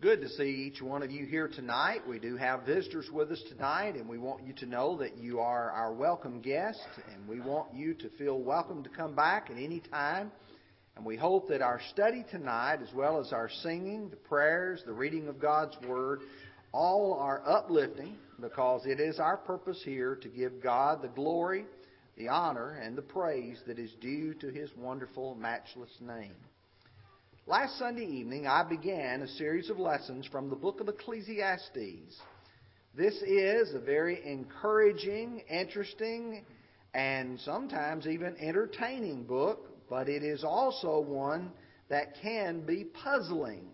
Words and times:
good 0.00 0.20
to 0.20 0.28
see 0.28 0.44
each 0.44 0.80
one 0.80 1.02
of 1.02 1.10
you 1.10 1.26
here 1.26 1.48
tonight. 1.48 2.06
We 2.08 2.20
do 2.20 2.36
have 2.36 2.62
visitors 2.62 3.10
with 3.12 3.32
us 3.32 3.42
tonight, 3.48 3.96
and 3.96 4.08
we 4.08 4.16
want 4.16 4.46
you 4.46 4.52
to 4.58 4.66
know 4.66 4.96
that 4.98 5.18
you 5.18 5.40
are 5.40 5.72
our 5.72 5.92
welcome 5.92 6.40
guest, 6.40 6.86
and 7.12 7.26
we 7.26 7.40
want 7.40 7.74
you 7.74 7.94
to 7.94 8.08
feel 8.10 8.38
welcome 8.38 8.84
to 8.84 8.88
come 8.90 9.16
back 9.16 9.50
at 9.50 9.56
any 9.56 9.80
time. 9.90 10.30
And 10.94 11.04
we 11.04 11.16
hope 11.16 11.48
that 11.48 11.62
our 11.62 11.80
study 11.90 12.24
tonight, 12.30 12.78
as 12.80 12.94
well 12.94 13.18
as 13.18 13.32
our 13.32 13.50
singing, 13.62 14.08
the 14.08 14.16
prayers, 14.16 14.84
the 14.86 14.92
reading 14.92 15.26
of 15.26 15.40
God's 15.40 15.76
Word, 15.84 16.20
all 16.72 17.14
are 17.14 17.42
uplifting 17.44 18.18
because 18.40 18.86
it 18.86 19.00
is 19.00 19.18
our 19.18 19.36
purpose 19.36 19.82
here 19.84 20.14
to 20.14 20.28
give 20.28 20.62
God 20.62 21.02
the 21.02 21.08
glory, 21.08 21.64
the 22.16 22.28
honor, 22.28 22.80
and 22.80 22.96
the 22.96 23.02
praise 23.02 23.60
that 23.66 23.80
is 23.80 23.90
due 24.00 24.34
to 24.34 24.46
His 24.46 24.70
wonderful, 24.76 25.34
matchless 25.34 25.90
name. 26.00 26.36
Last 27.48 27.78
Sunday 27.78 28.04
evening, 28.04 28.46
I 28.46 28.62
began 28.62 29.22
a 29.22 29.26
series 29.26 29.70
of 29.70 29.78
lessons 29.78 30.26
from 30.26 30.50
the 30.50 30.54
book 30.54 30.82
of 30.82 30.88
Ecclesiastes. 30.88 32.20
This 32.94 33.14
is 33.22 33.72
a 33.72 33.78
very 33.78 34.20
encouraging, 34.22 35.40
interesting, 35.48 36.44
and 36.92 37.40
sometimes 37.40 38.06
even 38.06 38.36
entertaining 38.38 39.24
book, 39.24 39.66
but 39.88 40.10
it 40.10 40.22
is 40.22 40.44
also 40.44 41.00
one 41.00 41.50
that 41.88 42.16
can 42.20 42.66
be 42.66 42.84
puzzling. 42.84 43.64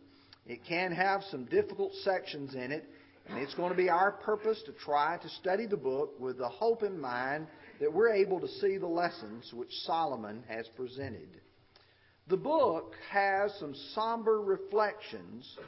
It 0.47 0.61
can 0.69 0.93
have 0.93 1.25
some 1.29 1.45
difficult 1.47 1.95
sections 2.05 2.55
in 2.55 2.71
it, 2.71 2.85
and 3.27 3.39
it's 3.39 3.55
going 3.55 3.71
to 3.71 3.77
be 3.77 3.91
our 3.91 4.13
purpose 4.13 4.63
to 4.67 4.73
try 4.73 5.19
to 5.21 5.29
study 5.29 5.67
the 5.67 5.77
book 5.77 6.13
with 6.21 6.39
the 6.39 6.49
hope 6.49 6.85
in 6.85 6.97
mind 6.97 7.49
that 7.81 7.93
we're 7.93 8.13
able 8.13 8.39
to 8.39 8.49
see 8.49 8.79
the 8.79 8.87
lessons 8.87 9.53
which 9.53 9.73
Solomon 9.83 10.45
has 10.47 10.69
presented. 10.77 11.41
The 12.29 12.37
book 12.39 12.95
has 13.11 13.53
some 13.61 13.75
somber 13.95 14.41
reflections 14.41 15.59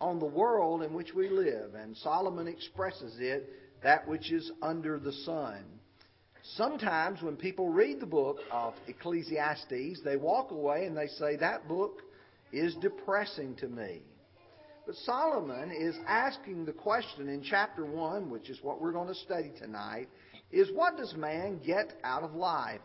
on 0.00 0.18
the 0.18 0.26
world 0.26 0.82
in 0.82 0.92
which 0.92 1.14
we 1.14 1.28
live, 1.28 1.74
and 1.76 1.96
Solomon 1.96 2.48
expresses 2.48 3.16
it 3.20 3.48
that 3.84 4.08
which 4.08 4.32
is 4.32 4.50
under 4.60 4.98
the 4.98 5.12
sun. 5.12 5.64
Sometimes 6.56 7.22
when 7.22 7.36
people 7.36 7.68
read 7.68 8.00
the 8.00 8.06
book 8.06 8.38
of 8.50 8.74
Ecclesiastes, 8.88 10.00
they 10.04 10.16
walk 10.16 10.50
away 10.50 10.86
and 10.86 10.96
they 10.96 11.06
say, 11.06 11.36
That 11.36 11.68
book 11.68 12.02
is 12.52 12.74
depressing 12.80 13.54
to 13.56 13.68
me. 13.68 14.02
But 14.84 14.96
Solomon 14.96 15.70
is 15.70 15.94
asking 16.08 16.64
the 16.64 16.72
question 16.72 17.28
in 17.28 17.44
chapter 17.44 17.84
1, 17.84 18.28
which 18.28 18.50
is 18.50 18.58
what 18.60 18.80
we're 18.80 18.90
going 18.90 19.06
to 19.06 19.14
study 19.14 19.52
tonight, 19.56 20.08
is 20.50 20.68
what 20.74 20.96
does 20.96 21.14
man 21.14 21.60
get 21.64 21.92
out 22.02 22.24
of 22.24 22.34
life? 22.34 22.80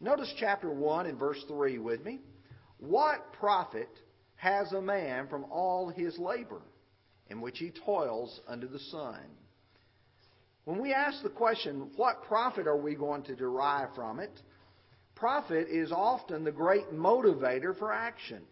Notice 0.00 0.32
chapter 0.38 0.70
1 0.70 1.06
and 1.06 1.18
verse 1.18 1.42
3 1.48 1.78
with 1.78 2.04
me. 2.04 2.20
What 2.82 3.32
profit 3.34 3.88
has 4.34 4.72
a 4.72 4.82
man 4.82 5.28
from 5.28 5.44
all 5.52 5.88
his 5.88 6.18
labor 6.18 6.62
in 7.30 7.40
which 7.40 7.58
he 7.58 7.70
toils 7.70 8.40
under 8.48 8.66
the 8.66 8.80
sun? 8.80 9.20
When 10.64 10.82
we 10.82 10.92
ask 10.92 11.22
the 11.22 11.28
question, 11.28 11.92
what 11.94 12.24
profit 12.24 12.66
are 12.66 12.76
we 12.76 12.96
going 12.96 13.22
to 13.24 13.36
derive 13.36 13.94
from 13.94 14.18
it? 14.18 14.32
Profit 15.14 15.68
is 15.68 15.92
often 15.92 16.42
the 16.42 16.50
great 16.50 16.92
motivator 16.92 17.78
for 17.78 17.92
action. 17.92 18.42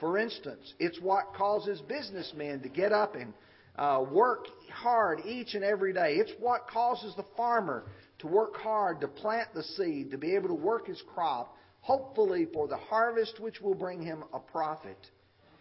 For 0.00 0.18
instance, 0.18 0.74
it's 0.80 1.00
what 1.00 1.32
causes 1.36 1.80
businessmen 1.82 2.62
to 2.62 2.68
get 2.68 2.90
up 2.90 3.14
and 3.14 3.32
uh, 3.76 4.04
work 4.10 4.46
hard 4.72 5.20
each 5.24 5.54
and 5.54 5.62
every 5.62 5.92
day. 5.92 6.16
It's 6.16 6.32
what 6.40 6.66
causes 6.66 7.14
the 7.16 7.26
farmer 7.36 7.84
to 8.18 8.26
work 8.26 8.56
hard 8.56 9.00
to 9.02 9.08
plant 9.08 9.54
the 9.54 9.62
seed, 9.62 10.10
to 10.10 10.18
be 10.18 10.34
able 10.34 10.48
to 10.48 10.54
work 10.54 10.88
his 10.88 11.00
crop, 11.14 11.56
hopefully 11.82 12.46
for 12.52 12.66
the 12.66 12.76
harvest 12.76 13.38
which 13.38 13.60
will 13.60 13.74
bring 13.74 14.00
him 14.00 14.24
a 14.32 14.38
profit. 14.38 14.98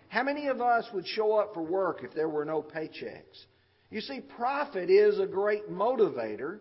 How 0.07 0.23
many 0.23 0.47
of 0.47 0.61
us 0.61 0.85
would 0.93 1.07
show 1.07 1.33
up 1.33 1.53
for 1.53 1.63
work 1.63 2.03
if 2.03 2.13
there 2.13 2.29
were 2.29 2.45
no 2.45 2.61
paychecks? 2.61 3.45
You 3.89 4.01
see, 4.01 4.21
profit 4.21 4.89
is 4.89 5.19
a 5.19 5.27
great 5.27 5.69
motivator, 5.69 6.59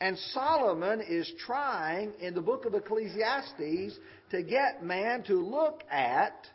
and 0.00 0.18
Solomon 0.32 1.00
is 1.00 1.30
trying 1.46 2.12
in 2.20 2.34
the 2.34 2.42
book 2.42 2.66
of 2.66 2.74
Ecclesiastes 2.74 3.98
to 4.30 4.42
get 4.42 4.84
man 4.84 5.22
to 5.24 5.34
look 5.34 5.82
at 5.90 6.46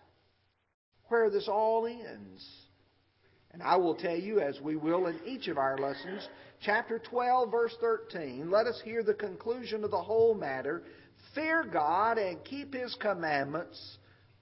where 1.08 1.30
this 1.30 1.48
all 1.48 1.88
ends. 1.88 2.48
And 3.52 3.62
I 3.62 3.76
will 3.78 3.96
tell 3.96 4.16
you, 4.16 4.40
as 4.40 4.60
we 4.62 4.76
will 4.76 5.08
in 5.08 5.20
each 5.26 5.48
of 5.48 5.58
our 5.58 5.78
lessons, 5.78 6.28
chapter 6.66 7.00
12, 7.00 7.52
verse 7.52 7.76
13, 7.80 8.50
let 8.50 8.66
us 8.66 8.82
hear 8.84 9.04
the 9.04 9.14
conclusion 9.14 9.84
of 9.84 9.92
the 9.92 10.02
whole 10.02 10.34
matter 10.34 10.84
Fear 11.36 11.66
God 11.72 12.18
and 12.18 12.44
keep 12.44 12.74
His 12.74 12.96
commandments, 13.00 13.98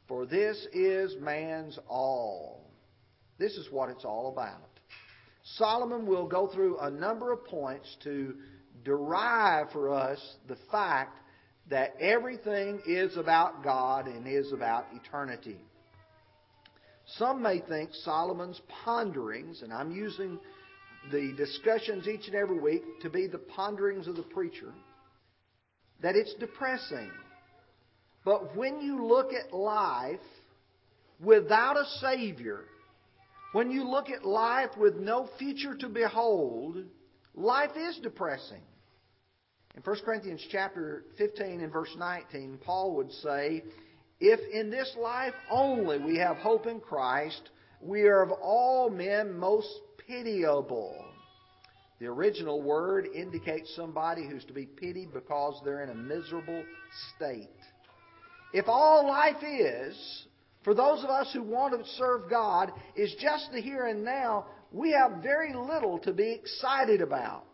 for 0.07 0.25
this 0.25 0.57
is 0.73 1.15
man's 1.19 1.79
all. 1.87 2.69
This 3.37 3.53
is 3.53 3.67
what 3.71 3.89
it's 3.89 4.05
all 4.05 4.31
about. 4.31 4.67
Solomon 5.55 6.05
will 6.05 6.27
go 6.27 6.47
through 6.47 6.77
a 6.79 6.91
number 6.91 7.31
of 7.31 7.45
points 7.45 7.95
to 8.03 8.35
derive 8.83 9.71
for 9.71 9.93
us 9.93 10.19
the 10.47 10.57
fact 10.71 11.17
that 11.69 11.95
everything 11.99 12.81
is 12.85 13.15
about 13.17 13.63
God 13.63 14.07
and 14.07 14.27
is 14.27 14.51
about 14.51 14.85
eternity. 14.93 15.57
Some 17.17 17.41
may 17.41 17.59
think 17.59 17.91
Solomon's 18.03 18.61
ponderings, 18.83 19.61
and 19.61 19.73
I'm 19.73 19.91
using 19.91 20.39
the 21.11 21.33
discussions 21.35 22.07
each 22.07 22.27
and 22.27 22.35
every 22.35 22.59
week 22.59 22.83
to 23.01 23.09
be 23.09 23.27
the 23.27 23.39
ponderings 23.39 24.07
of 24.07 24.15
the 24.15 24.23
preacher 24.23 24.71
that 26.01 26.15
it's 26.15 26.33
depressing. 26.35 27.11
But 28.23 28.55
when 28.55 28.81
you 28.81 29.05
look 29.05 29.33
at 29.33 29.53
life 29.53 30.19
without 31.23 31.77
a 31.77 31.85
Savior, 31.99 32.65
when 33.53 33.71
you 33.71 33.83
look 33.83 34.09
at 34.09 34.25
life 34.25 34.71
with 34.77 34.95
no 34.95 35.29
future 35.37 35.75
to 35.75 35.89
behold, 35.89 36.77
life 37.35 37.71
is 37.75 37.99
depressing. 38.01 38.61
In 39.75 39.81
1 39.83 39.95
Corinthians 40.03 40.45
chapter 40.51 41.05
15 41.17 41.61
and 41.61 41.71
verse 41.71 41.93
19, 41.97 42.59
Paul 42.63 42.95
would 42.95 43.11
say, 43.11 43.63
If 44.19 44.39
in 44.53 44.69
this 44.69 44.95
life 44.99 45.33
only 45.49 45.97
we 45.97 46.17
have 46.17 46.37
hope 46.37 46.67
in 46.67 46.79
Christ, 46.79 47.49
we 47.81 48.03
are 48.03 48.21
of 48.21 48.31
all 48.31 48.89
men 48.89 49.37
most 49.37 49.69
pitiable. 50.07 51.10
The 52.01 52.07
original 52.07 52.63
word 52.63 53.05
indicates 53.13 53.75
somebody 53.75 54.27
who's 54.27 54.43
to 54.45 54.53
be 54.53 54.65
pitied 54.65 55.13
because 55.13 55.61
they're 55.63 55.83
in 55.83 55.91
a 55.91 55.93
miserable 55.93 56.63
state. 57.15 57.47
If 58.53 58.67
all 58.67 59.07
life 59.07 59.43
is, 59.43 60.25
for 60.63 60.73
those 60.73 61.03
of 61.03 61.11
us 61.11 61.29
who 61.31 61.43
want 61.43 61.79
to 61.79 61.87
serve 61.91 62.27
God, 62.27 62.71
is 62.95 63.13
just 63.21 63.51
the 63.51 63.61
here 63.61 63.85
and 63.85 64.03
now, 64.03 64.47
we 64.71 64.93
have 64.93 65.21
very 65.21 65.53
little 65.53 65.99
to 65.99 66.11
be 66.11 66.31
excited 66.31 67.01
about. 67.01 67.45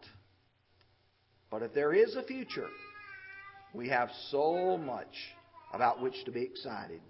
But 1.52 1.62
if 1.62 1.74
there 1.74 1.92
is 1.92 2.16
a 2.16 2.24
future, 2.24 2.70
we 3.74 3.90
have 3.90 4.10
so 4.32 4.78
much 4.78 5.14
about 5.74 6.02
which 6.02 6.24
to 6.24 6.32
be 6.32 6.44
excited. 6.44 7.02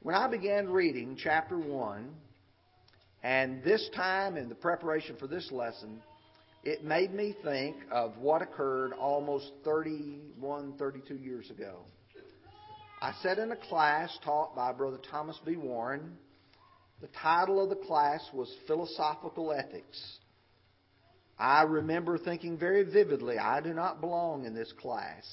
When 0.00 0.16
I 0.16 0.26
began 0.26 0.68
reading 0.68 1.16
chapter 1.16 1.56
1, 1.56 2.12
and 3.22 3.62
this 3.64 3.88
time, 3.94 4.36
in 4.36 4.48
the 4.48 4.54
preparation 4.54 5.16
for 5.16 5.26
this 5.26 5.50
lesson, 5.50 6.00
it 6.64 6.84
made 6.84 7.12
me 7.14 7.34
think 7.44 7.76
of 7.90 8.16
what 8.18 8.42
occurred 8.42 8.92
almost 8.92 9.52
31, 9.64 10.74
32 10.78 11.14
years 11.14 11.50
ago. 11.50 11.78
I 13.00 13.12
sat 13.22 13.38
in 13.38 13.52
a 13.52 13.56
class 13.56 14.16
taught 14.24 14.56
by 14.56 14.72
Brother 14.72 14.98
Thomas 15.10 15.38
B. 15.44 15.56
Warren. 15.56 16.16
The 17.00 17.08
title 17.22 17.62
of 17.62 17.68
the 17.68 17.76
class 17.86 18.20
was 18.32 18.52
Philosophical 18.66 19.52
Ethics. 19.52 20.18
I 21.38 21.62
remember 21.62 22.16
thinking 22.16 22.56
very 22.56 22.82
vividly, 22.82 23.38
I 23.38 23.60
do 23.60 23.74
not 23.74 24.00
belong 24.00 24.46
in 24.46 24.54
this 24.54 24.72
class. 24.80 25.24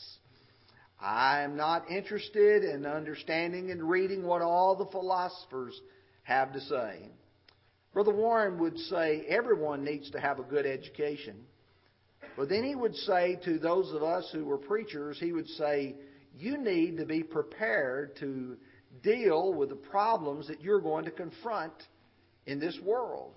I 0.99 1.41
am 1.41 1.55
not 1.55 1.89
interested 1.89 2.63
in 2.63 2.85
understanding 2.85 3.71
and 3.71 3.89
reading 3.89 4.23
what 4.23 4.41
all 4.41 4.75
the 4.75 4.85
philosophers 4.85 5.79
have 6.23 6.53
to 6.53 6.61
say. 6.61 7.09
Brother 7.93 8.13
Warren 8.13 8.57
would 8.59 8.77
say 8.77 9.23
everyone 9.27 9.83
needs 9.83 10.09
to 10.11 10.19
have 10.19 10.39
a 10.39 10.43
good 10.43 10.65
education. 10.65 11.35
But 12.35 12.49
then 12.49 12.63
he 12.63 12.73
would 12.73 12.95
say 12.95 13.39
to 13.45 13.59
those 13.59 13.93
of 13.93 14.01
us 14.01 14.27
who 14.31 14.45
were 14.45 14.57
preachers, 14.57 15.19
he 15.19 15.31
would 15.31 15.47
say, 15.49 15.95
you 16.35 16.57
need 16.57 16.97
to 16.97 17.05
be 17.05 17.21
prepared 17.21 18.15
to 18.17 18.57
deal 19.03 19.53
with 19.53 19.69
the 19.69 19.75
problems 19.75 20.47
that 20.47 20.61
you're 20.61 20.81
going 20.81 21.05
to 21.05 21.11
confront 21.11 21.73
in 22.47 22.59
this 22.59 22.77
world. 22.83 23.33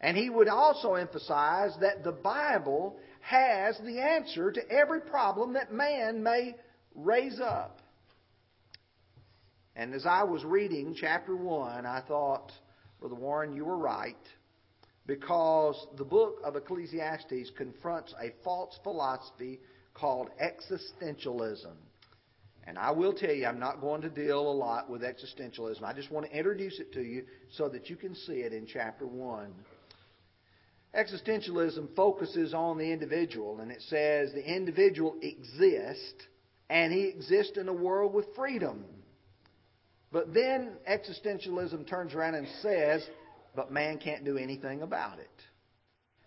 And 0.00 0.16
he 0.16 0.30
would 0.30 0.48
also 0.48 0.94
emphasize 0.94 1.72
that 1.80 2.04
the 2.04 2.12
Bible 2.12 2.96
has 3.20 3.76
the 3.84 4.00
answer 4.00 4.50
to 4.50 4.70
every 4.70 5.00
problem 5.00 5.54
that 5.54 5.72
man 5.72 6.22
may 6.22 6.54
raise 6.94 7.40
up. 7.40 7.82
And 9.76 9.94
as 9.94 10.06
I 10.06 10.24
was 10.24 10.44
reading 10.44 10.94
chapter 10.98 11.36
1, 11.36 11.86
I 11.86 12.02
thought, 12.06 12.50
Brother 13.00 13.14
Warren, 13.14 13.56
you 13.56 13.64
were 13.64 13.78
right 13.78 14.16
because 15.06 15.86
the 15.96 16.04
book 16.04 16.40
of 16.44 16.54
Ecclesiastes 16.54 17.50
confronts 17.56 18.14
a 18.20 18.32
false 18.44 18.78
philosophy 18.82 19.58
called 19.94 20.28
existentialism. 20.40 21.74
And 22.66 22.78
I 22.78 22.90
will 22.90 23.14
tell 23.14 23.32
you, 23.32 23.46
I'm 23.46 23.58
not 23.58 23.80
going 23.80 24.02
to 24.02 24.10
deal 24.10 24.38
a 24.38 24.52
lot 24.52 24.90
with 24.90 25.02
existentialism. 25.02 25.82
I 25.82 25.94
just 25.94 26.10
want 26.10 26.26
to 26.26 26.36
introduce 26.36 26.78
it 26.78 26.92
to 26.92 27.02
you 27.02 27.24
so 27.56 27.68
that 27.70 27.88
you 27.88 27.96
can 27.96 28.14
see 28.14 28.34
it 28.34 28.52
in 28.52 28.66
chapter 28.66 29.06
1. 29.06 29.52
Existentialism 30.94 31.94
focuses 31.96 32.52
on 32.52 32.76
the 32.76 32.92
individual, 32.92 33.60
and 33.60 33.70
it 33.70 33.82
says 33.88 34.32
the 34.32 34.44
individual 34.44 35.16
exists, 35.22 36.22
and 36.68 36.92
he 36.92 37.04
exists 37.04 37.56
in 37.56 37.68
a 37.68 37.72
world 37.72 38.12
with 38.12 38.26
freedom. 38.36 38.84
But 40.12 40.34
then 40.34 40.72
existentialism 40.90 41.88
turns 41.88 42.14
around 42.14 42.34
and 42.34 42.46
says, 42.62 43.06
but 43.54 43.72
man 43.72 43.98
can't 43.98 44.24
do 44.24 44.36
anything 44.36 44.82
about 44.82 45.18
it. 45.18 45.28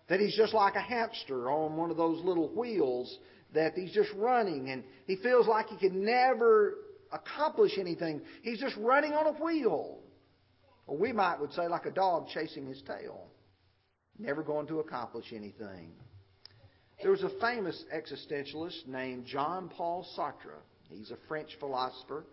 That 0.08 0.20
he's 0.20 0.36
just 0.36 0.54
like 0.54 0.74
a 0.74 0.80
hamster 0.80 1.50
on 1.50 1.76
one 1.76 1.90
of 1.90 1.96
those 1.96 2.22
little 2.24 2.48
wheels 2.48 3.18
that 3.54 3.74
he's 3.74 3.92
just 3.92 4.10
running 4.16 4.70
and 4.70 4.84
he 5.06 5.16
feels 5.16 5.46
like 5.46 5.68
he 5.68 5.76
can 5.76 6.04
never 6.04 6.74
accomplish 7.12 7.72
anything. 7.78 8.20
He's 8.42 8.60
just 8.60 8.76
running 8.76 9.12
on 9.12 9.26
a 9.26 9.42
wheel. 9.42 10.00
Or 10.86 10.96
we 10.98 11.12
might 11.12 11.40
would 11.40 11.52
say 11.52 11.68
like 11.68 11.86
a 11.86 11.90
dog 11.90 12.28
chasing 12.28 12.66
his 12.66 12.82
tail. 12.82 13.28
Never 14.18 14.42
going 14.42 14.66
to 14.68 14.80
accomplish 14.80 15.26
anything. 15.32 15.92
There 17.02 17.10
was 17.10 17.22
a 17.22 17.30
famous 17.40 17.82
existentialist 17.94 18.86
named 18.86 19.26
Jean 19.26 19.68
Paul 19.68 20.06
Sartre. 20.16 20.60
He's 20.88 21.10
a 21.10 21.16
French 21.28 21.50
philosopher. 21.58 22.24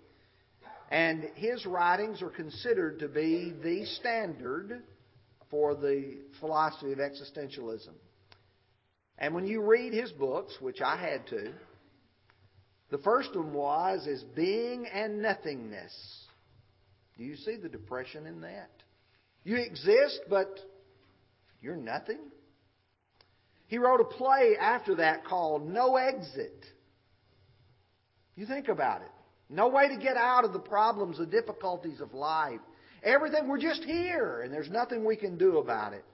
And 0.91 1.29
his 1.35 1.65
writings 1.65 2.21
are 2.21 2.29
considered 2.29 2.99
to 2.99 3.07
be 3.07 3.53
the 3.63 3.85
standard 3.85 4.83
for 5.49 5.73
the 5.73 6.17
philosophy 6.41 6.91
of 6.91 6.99
existentialism. 6.99 7.93
And 9.17 9.33
when 9.33 9.47
you 9.47 9.61
read 9.61 9.93
his 9.93 10.11
books, 10.11 10.53
which 10.59 10.81
I 10.81 10.97
had 10.97 11.25
to, 11.27 11.53
the 12.89 12.97
first 12.97 13.33
one 13.33 13.53
was 13.53 14.05
is 14.05 14.21
being 14.35 14.85
and 14.85 15.21
nothingness. 15.21 15.93
Do 17.17 17.23
you 17.23 17.37
see 17.37 17.55
the 17.55 17.69
depression 17.69 18.27
in 18.27 18.41
that? 18.41 18.71
You 19.45 19.57
exist, 19.57 20.19
but 20.29 20.59
you're 21.61 21.77
nothing. 21.77 22.19
He 23.67 23.77
wrote 23.77 24.01
a 24.01 24.05
play 24.05 24.57
after 24.59 24.95
that 24.95 25.23
called 25.23 25.69
No 25.69 25.95
Exit. 25.95 26.65
You 28.35 28.45
think 28.45 28.67
about 28.67 29.03
it. 29.03 29.11
No 29.51 29.67
way 29.67 29.89
to 29.89 29.97
get 29.97 30.15
out 30.15 30.45
of 30.45 30.53
the 30.53 30.59
problems, 30.59 31.17
the 31.17 31.25
difficulties 31.25 31.99
of 31.99 32.13
life. 32.13 32.61
Everything, 33.03 33.49
we're 33.49 33.59
just 33.59 33.83
here, 33.83 34.43
and 34.43 34.53
there's 34.53 34.69
nothing 34.69 35.03
we 35.03 35.17
can 35.17 35.37
do 35.37 35.57
about 35.57 35.91
it. 35.91 36.05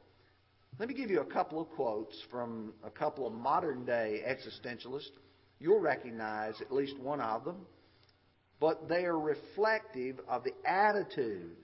Let 0.79 0.89
me 0.89 0.95
give 0.95 1.11
you 1.11 1.21
a 1.21 1.25
couple 1.25 1.61
of 1.61 1.69
quotes 1.69 2.15
from 2.31 2.73
a 2.83 2.89
couple 2.89 3.27
of 3.27 3.33
modern 3.33 3.85
day 3.85 4.23
existentialists. 4.27 5.11
You'll 5.59 5.79
recognize 5.79 6.59
at 6.61 6.71
least 6.71 6.97
one 6.97 7.21
of 7.21 7.45
them, 7.45 7.57
but 8.59 8.89
they 8.89 9.05
are 9.05 9.19
reflective 9.19 10.19
of 10.27 10.43
the 10.43 10.53
attitude. 10.65 11.57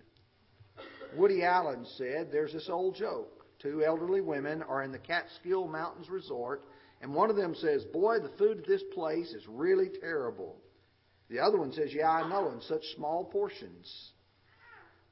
Woody 1.15 1.43
Allen 1.43 1.87
said 1.97 2.31
there's 2.31 2.53
this 2.53 2.69
old 2.69 2.95
joke. 2.95 3.45
Two 3.59 3.83
elderly 3.83 4.21
women 4.21 4.61
are 4.61 4.83
in 4.83 4.91
the 4.91 4.99
Catskill 4.99 5.67
Mountains 5.67 6.09
Resort, 6.09 6.65
and 7.01 7.15
one 7.15 7.31
of 7.31 7.35
them 7.35 7.55
says, 7.55 7.83
Boy, 7.85 8.19
the 8.19 8.31
food 8.37 8.59
at 8.59 8.67
this 8.67 8.83
place 8.93 9.31
is 9.33 9.47
really 9.47 9.89
terrible. 10.01 10.57
The 11.33 11.39
other 11.39 11.57
one 11.57 11.73
says, 11.73 11.91
Yeah, 11.91 12.11
I 12.11 12.29
know, 12.29 12.51
in 12.51 12.61
such 12.61 12.83
small 12.95 13.25
portions. 13.25 14.11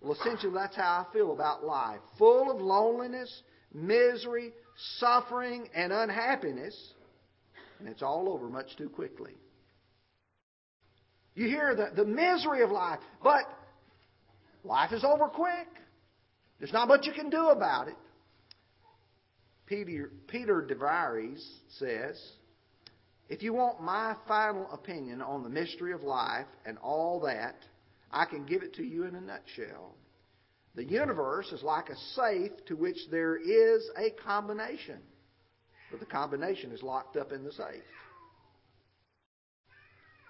Well, 0.01 0.13
essentially, 0.13 0.53
that's 0.53 0.75
how 0.75 1.07
I 1.09 1.11
feel 1.11 1.33
about 1.33 1.63
life. 1.63 1.99
Full 2.19 2.51
of 2.51 2.61
loneliness 2.61 3.41
misery, 3.73 4.53
suffering, 4.99 5.67
and 5.73 5.91
unhappiness, 5.91 6.75
and 7.79 7.87
it's 7.87 8.03
all 8.03 8.29
over 8.29 8.49
much 8.49 8.75
too 8.77 8.89
quickly. 8.89 9.31
You 11.33 11.47
hear 11.47 11.73
the, 11.73 11.89
the 11.95 12.05
misery 12.05 12.61
of 12.61 12.69
life, 12.69 12.99
but 13.23 13.45
life 14.63 14.91
is 14.91 15.03
over 15.03 15.27
quick. 15.27 15.69
There's 16.59 16.73
not 16.73 16.87
much 16.87 17.07
you 17.07 17.13
can 17.13 17.31
do 17.31 17.47
about 17.47 17.87
it. 17.87 17.95
Peter, 19.65 20.11
Peter 20.27 20.61
de 20.61 20.75
Vries 20.75 21.43
says, 21.79 22.21
If 23.31 23.41
you 23.41 23.53
want 23.53 23.81
my 23.81 24.13
final 24.27 24.69
opinion 24.73 25.21
on 25.21 25.41
the 25.41 25.49
mystery 25.49 25.93
of 25.93 26.03
life 26.03 26.47
and 26.65 26.77
all 26.79 27.21
that, 27.21 27.55
I 28.11 28.25
can 28.25 28.45
give 28.45 28.61
it 28.61 28.73
to 28.73 28.83
you 28.83 29.05
in 29.05 29.15
a 29.15 29.21
nutshell. 29.21 29.95
The 30.75 30.83
universe 30.83 31.49
is 31.53 31.63
like 31.63 31.87
a 31.87 31.95
safe 32.13 32.51
to 32.67 32.75
which 32.75 32.97
there 33.09 33.37
is 33.37 33.89
a 33.97 34.09
combination, 34.21 34.97
but 35.89 36.01
the 36.01 36.05
combination 36.05 36.73
is 36.73 36.83
locked 36.83 37.15
up 37.15 37.31
in 37.31 37.45
the 37.45 37.53
safe. 37.53 37.83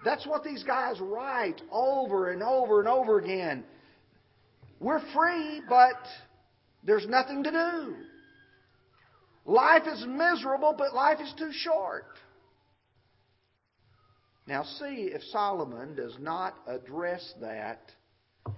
That's 0.04 0.24
what 0.24 0.44
these 0.44 0.62
guys 0.62 1.00
write 1.00 1.60
over 1.72 2.30
and 2.30 2.40
over 2.40 2.78
and 2.78 2.88
over 2.88 3.18
again. 3.18 3.64
We're 4.78 5.02
free, 5.12 5.60
but 5.68 5.98
there's 6.84 7.08
nothing 7.08 7.42
to 7.42 7.50
do. 7.50 7.94
Life 9.44 9.88
is 9.92 10.06
miserable, 10.06 10.76
but 10.78 10.94
life 10.94 11.18
is 11.20 11.34
too 11.36 11.50
short. 11.52 12.04
Now, 14.46 14.64
see 14.64 15.10
if 15.12 15.22
Solomon 15.24 15.94
does 15.94 16.16
not 16.18 16.54
address 16.66 17.34
that 17.40 17.80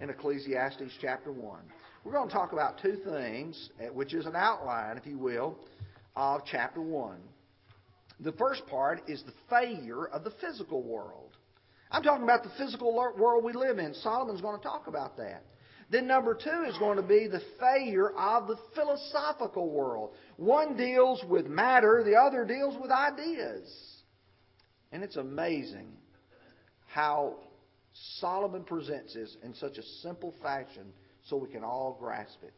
in 0.00 0.08
Ecclesiastes 0.08 0.92
chapter 1.00 1.30
1. 1.30 1.60
We're 2.04 2.12
going 2.12 2.28
to 2.28 2.34
talk 2.34 2.52
about 2.52 2.80
two 2.80 2.96
things, 3.04 3.70
eh, 3.80 3.88
which 3.88 4.14
is 4.14 4.24
an 4.24 4.34
outline, 4.34 4.96
if 4.96 5.06
you 5.06 5.18
will, 5.18 5.58
of 6.16 6.42
chapter 6.50 6.80
1. 6.80 7.18
The 8.20 8.32
first 8.32 8.66
part 8.66 9.02
is 9.08 9.22
the 9.24 9.32
failure 9.50 10.06
of 10.06 10.24
the 10.24 10.32
physical 10.40 10.82
world. 10.82 11.36
I'm 11.90 12.02
talking 12.02 12.24
about 12.24 12.44
the 12.44 12.52
physical 12.56 12.94
world 12.94 13.44
we 13.44 13.52
live 13.52 13.78
in. 13.78 13.92
Solomon's 13.94 14.40
going 14.40 14.56
to 14.56 14.62
talk 14.62 14.86
about 14.86 15.16
that. 15.18 15.44
Then 15.90 16.06
number 16.06 16.34
two 16.34 16.64
is 16.66 16.76
going 16.78 16.96
to 16.96 17.02
be 17.02 17.28
the 17.28 17.42
failure 17.60 18.10
of 18.10 18.48
the 18.48 18.56
philosophical 18.74 19.70
world. 19.70 20.14
One 20.36 20.76
deals 20.76 21.22
with 21.28 21.46
matter, 21.46 22.02
the 22.04 22.16
other 22.16 22.44
deals 22.44 22.74
with 22.80 22.90
ideas. 22.90 23.93
And 24.94 25.02
it's 25.02 25.16
amazing 25.16 25.88
how 26.86 27.34
Solomon 28.20 28.62
presents 28.62 29.14
this 29.14 29.36
in 29.42 29.52
such 29.54 29.76
a 29.76 29.82
simple 30.02 30.32
fashion 30.40 30.92
so 31.24 31.36
we 31.36 31.48
can 31.48 31.64
all 31.64 31.96
grasp 31.98 32.38
it. 32.44 32.54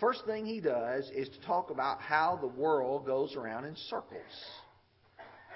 First 0.00 0.26
thing 0.26 0.44
he 0.44 0.58
does 0.58 1.08
is 1.14 1.28
to 1.28 1.40
talk 1.46 1.70
about 1.70 2.00
how 2.00 2.36
the 2.40 2.48
world 2.48 3.06
goes 3.06 3.36
around 3.36 3.64
in 3.64 3.76
circles. 3.88 4.20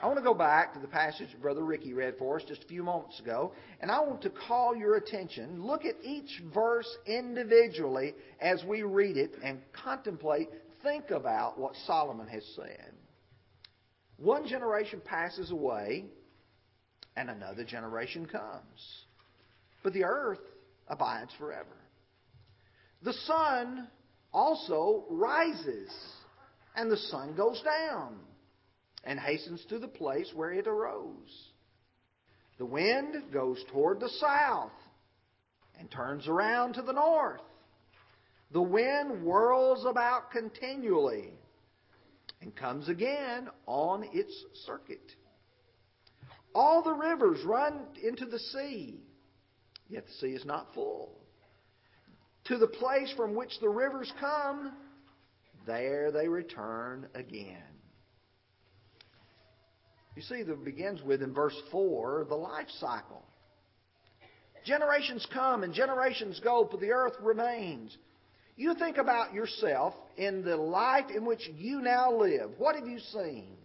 I 0.01 0.07
want 0.07 0.19
to 0.19 0.25
go 0.25 0.33
back 0.33 0.75
to 0.75 0.79
the 0.79 0.87
passage 0.87 1.31
Brother 1.43 1.65
Ricky 1.65 1.93
read 1.93 2.15
for 2.17 2.37
us 2.37 2.45
just 2.47 2.63
a 2.63 2.69
few 2.69 2.85
moments 2.85 3.19
ago, 3.19 3.51
and 3.81 3.91
I 3.91 3.99
want 3.99 4.23
to 4.23 4.31
call 4.31 4.77
your 4.77 4.95
attention. 4.95 5.67
Look 5.67 5.85
at 5.85 5.97
each 6.05 6.41
verse 6.55 6.89
individually 7.05 8.15
as 8.41 8.63
we 8.63 8.85
read 8.85 9.17
it 9.17 9.33
and 9.43 9.59
contemplate, 9.73 10.51
think 10.85 11.11
about 11.11 11.59
what 11.59 11.75
Solomon 11.85 12.29
has 12.29 12.45
said. 12.55 12.93
One 14.21 14.47
generation 14.47 15.01
passes 15.03 15.51
away, 15.51 16.05
and 17.17 17.31
another 17.31 17.65
generation 17.65 18.27
comes. 18.27 19.05
But 19.83 19.95
the 19.95 20.05
earth 20.05 20.41
abides 20.89 21.33
forever. 21.39 21.77
The 23.03 23.15
sun 23.15 23.89
also 24.31 25.07
rises, 25.09 25.91
and 26.77 26.91
the 26.91 26.99
sun 26.99 27.35
goes 27.35 27.63
down 27.63 28.19
and 29.05 29.19
hastens 29.19 29.65
to 29.71 29.79
the 29.79 29.89
place 29.89 30.31
where 30.35 30.53
it 30.53 30.67
arose. 30.67 31.49
The 32.59 32.67
wind 32.67 33.33
goes 33.33 33.65
toward 33.73 34.01
the 34.01 34.11
south 34.21 34.73
and 35.79 35.91
turns 35.91 36.29
around 36.29 36.75
to 36.75 36.83
the 36.83 36.93
north. 36.93 37.41
The 38.53 38.61
wind 38.61 39.23
whirls 39.23 39.87
about 39.87 40.31
continually 40.31 41.31
and 42.41 42.55
comes 42.57 42.89
again 42.89 43.49
on 43.67 44.05
its 44.13 44.33
circuit. 44.67 45.13
All 46.55 46.83
the 46.83 46.93
rivers 46.93 47.45
run 47.45 47.87
into 48.03 48.27
the 48.27 48.39
sea, 48.39 49.01
yet 49.89 50.07
the 50.07 50.13
sea 50.15 50.35
is 50.35 50.45
not 50.45 50.75
full. 50.75 51.17
To 52.47 52.59
the 52.59 52.67
place 52.67 53.13
from 53.17 53.35
which 53.35 53.53
the 53.61 53.69
rivers 53.69 54.13
come, 54.19 54.73
there 55.67 56.11
they 56.11 56.27
return 56.27 57.07
again. 57.15 57.63
You 60.17 60.23
see, 60.23 60.43
that 60.43 60.65
begins 60.65 61.03
with 61.03 61.23
in 61.23 61.33
verse 61.33 61.57
4 61.71 62.27
the 62.29 62.35
life 62.35 62.69
cycle. 62.79 63.25
Generations 64.67 65.27
come 65.33 65.63
and 65.63 65.73
generations 65.73 66.41
go, 66.41 66.69
but 66.71 66.81
the 66.81 66.91
earth 66.91 67.15
remains. 67.23 67.97
You 68.61 68.75
think 68.75 68.99
about 68.99 69.33
yourself 69.33 69.95
in 70.19 70.45
the 70.45 70.55
life 70.55 71.07
in 71.17 71.25
which 71.25 71.49
you 71.57 71.81
now 71.81 72.13
live. 72.13 72.51
What 72.59 72.77
have 72.77 72.87
you 72.87 72.99
seen? 72.99 73.57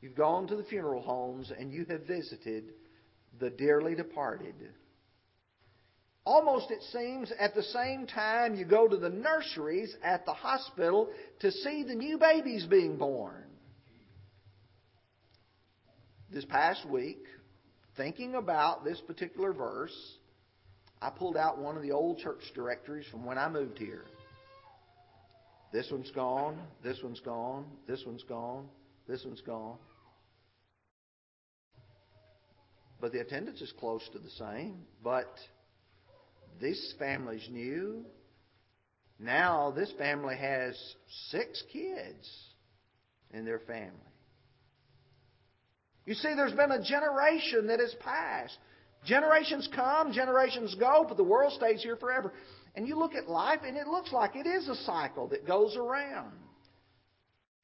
You've 0.00 0.14
gone 0.14 0.46
to 0.46 0.54
the 0.54 0.62
funeral 0.62 1.02
homes 1.02 1.50
and 1.50 1.72
you 1.72 1.84
have 1.88 2.02
visited 2.02 2.66
the 3.40 3.50
dearly 3.50 3.96
departed. 3.96 4.54
Almost, 6.24 6.70
it 6.70 6.80
seems, 6.92 7.32
at 7.40 7.56
the 7.56 7.64
same 7.64 8.06
time 8.06 8.54
you 8.54 8.64
go 8.64 8.86
to 8.86 8.96
the 8.96 9.08
nurseries 9.08 9.96
at 10.00 10.24
the 10.26 10.32
hospital 10.32 11.08
to 11.40 11.50
see 11.50 11.82
the 11.82 11.96
new 11.96 12.18
babies 12.18 12.66
being 12.66 12.96
born. 12.96 13.46
This 16.32 16.44
past 16.44 16.88
week, 16.88 17.24
thinking 17.96 18.36
about 18.36 18.84
this 18.84 19.00
particular 19.08 19.52
verse, 19.52 20.18
I 21.06 21.10
pulled 21.10 21.36
out 21.36 21.58
one 21.58 21.76
of 21.76 21.84
the 21.84 21.92
old 21.92 22.18
church 22.18 22.40
directories 22.52 23.06
from 23.12 23.24
when 23.24 23.38
I 23.38 23.48
moved 23.48 23.78
here. 23.78 24.02
This 25.72 25.88
one's 25.92 26.10
gone, 26.10 26.58
this 26.82 26.98
one's 27.00 27.20
gone, 27.20 27.64
this 27.86 28.02
one's 28.04 28.24
gone, 28.24 28.66
this 29.06 29.24
one's 29.24 29.40
gone. 29.42 29.76
But 33.00 33.12
the 33.12 33.20
attendance 33.20 33.60
is 33.60 33.72
close 33.78 34.02
to 34.14 34.18
the 34.18 34.30
same. 34.30 34.78
But 35.04 35.32
this 36.60 36.94
family's 36.98 37.48
new. 37.52 38.04
Now 39.20 39.70
this 39.70 39.92
family 39.92 40.36
has 40.36 40.76
six 41.28 41.62
kids 41.72 42.28
in 43.32 43.44
their 43.44 43.60
family. 43.60 43.92
You 46.04 46.14
see, 46.14 46.34
there's 46.34 46.52
been 46.52 46.72
a 46.72 46.82
generation 46.82 47.68
that 47.68 47.78
has 47.78 47.94
passed. 48.00 48.58
Generations 49.06 49.68
come, 49.74 50.12
generations 50.12 50.74
go, 50.74 51.04
but 51.08 51.16
the 51.16 51.24
world 51.24 51.52
stays 51.52 51.82
here 51.82 51.96
forever. 51.96 52.32
And 52.74 52.86
you 52.86 52.98
look 52.98 53.14
at 53.14 53.28
life, 53.28 53.60
and 53.64 53.76
it 53.76 53.86
looks 53.86 54.12
like 54.12 54.34
it 54.34 54.46
is 54.46 54.68
a 54.68 54.74
cycle 54.84 55.28
that 55.28 55.46
goes 55.46 55.76
around. 55.76 56.32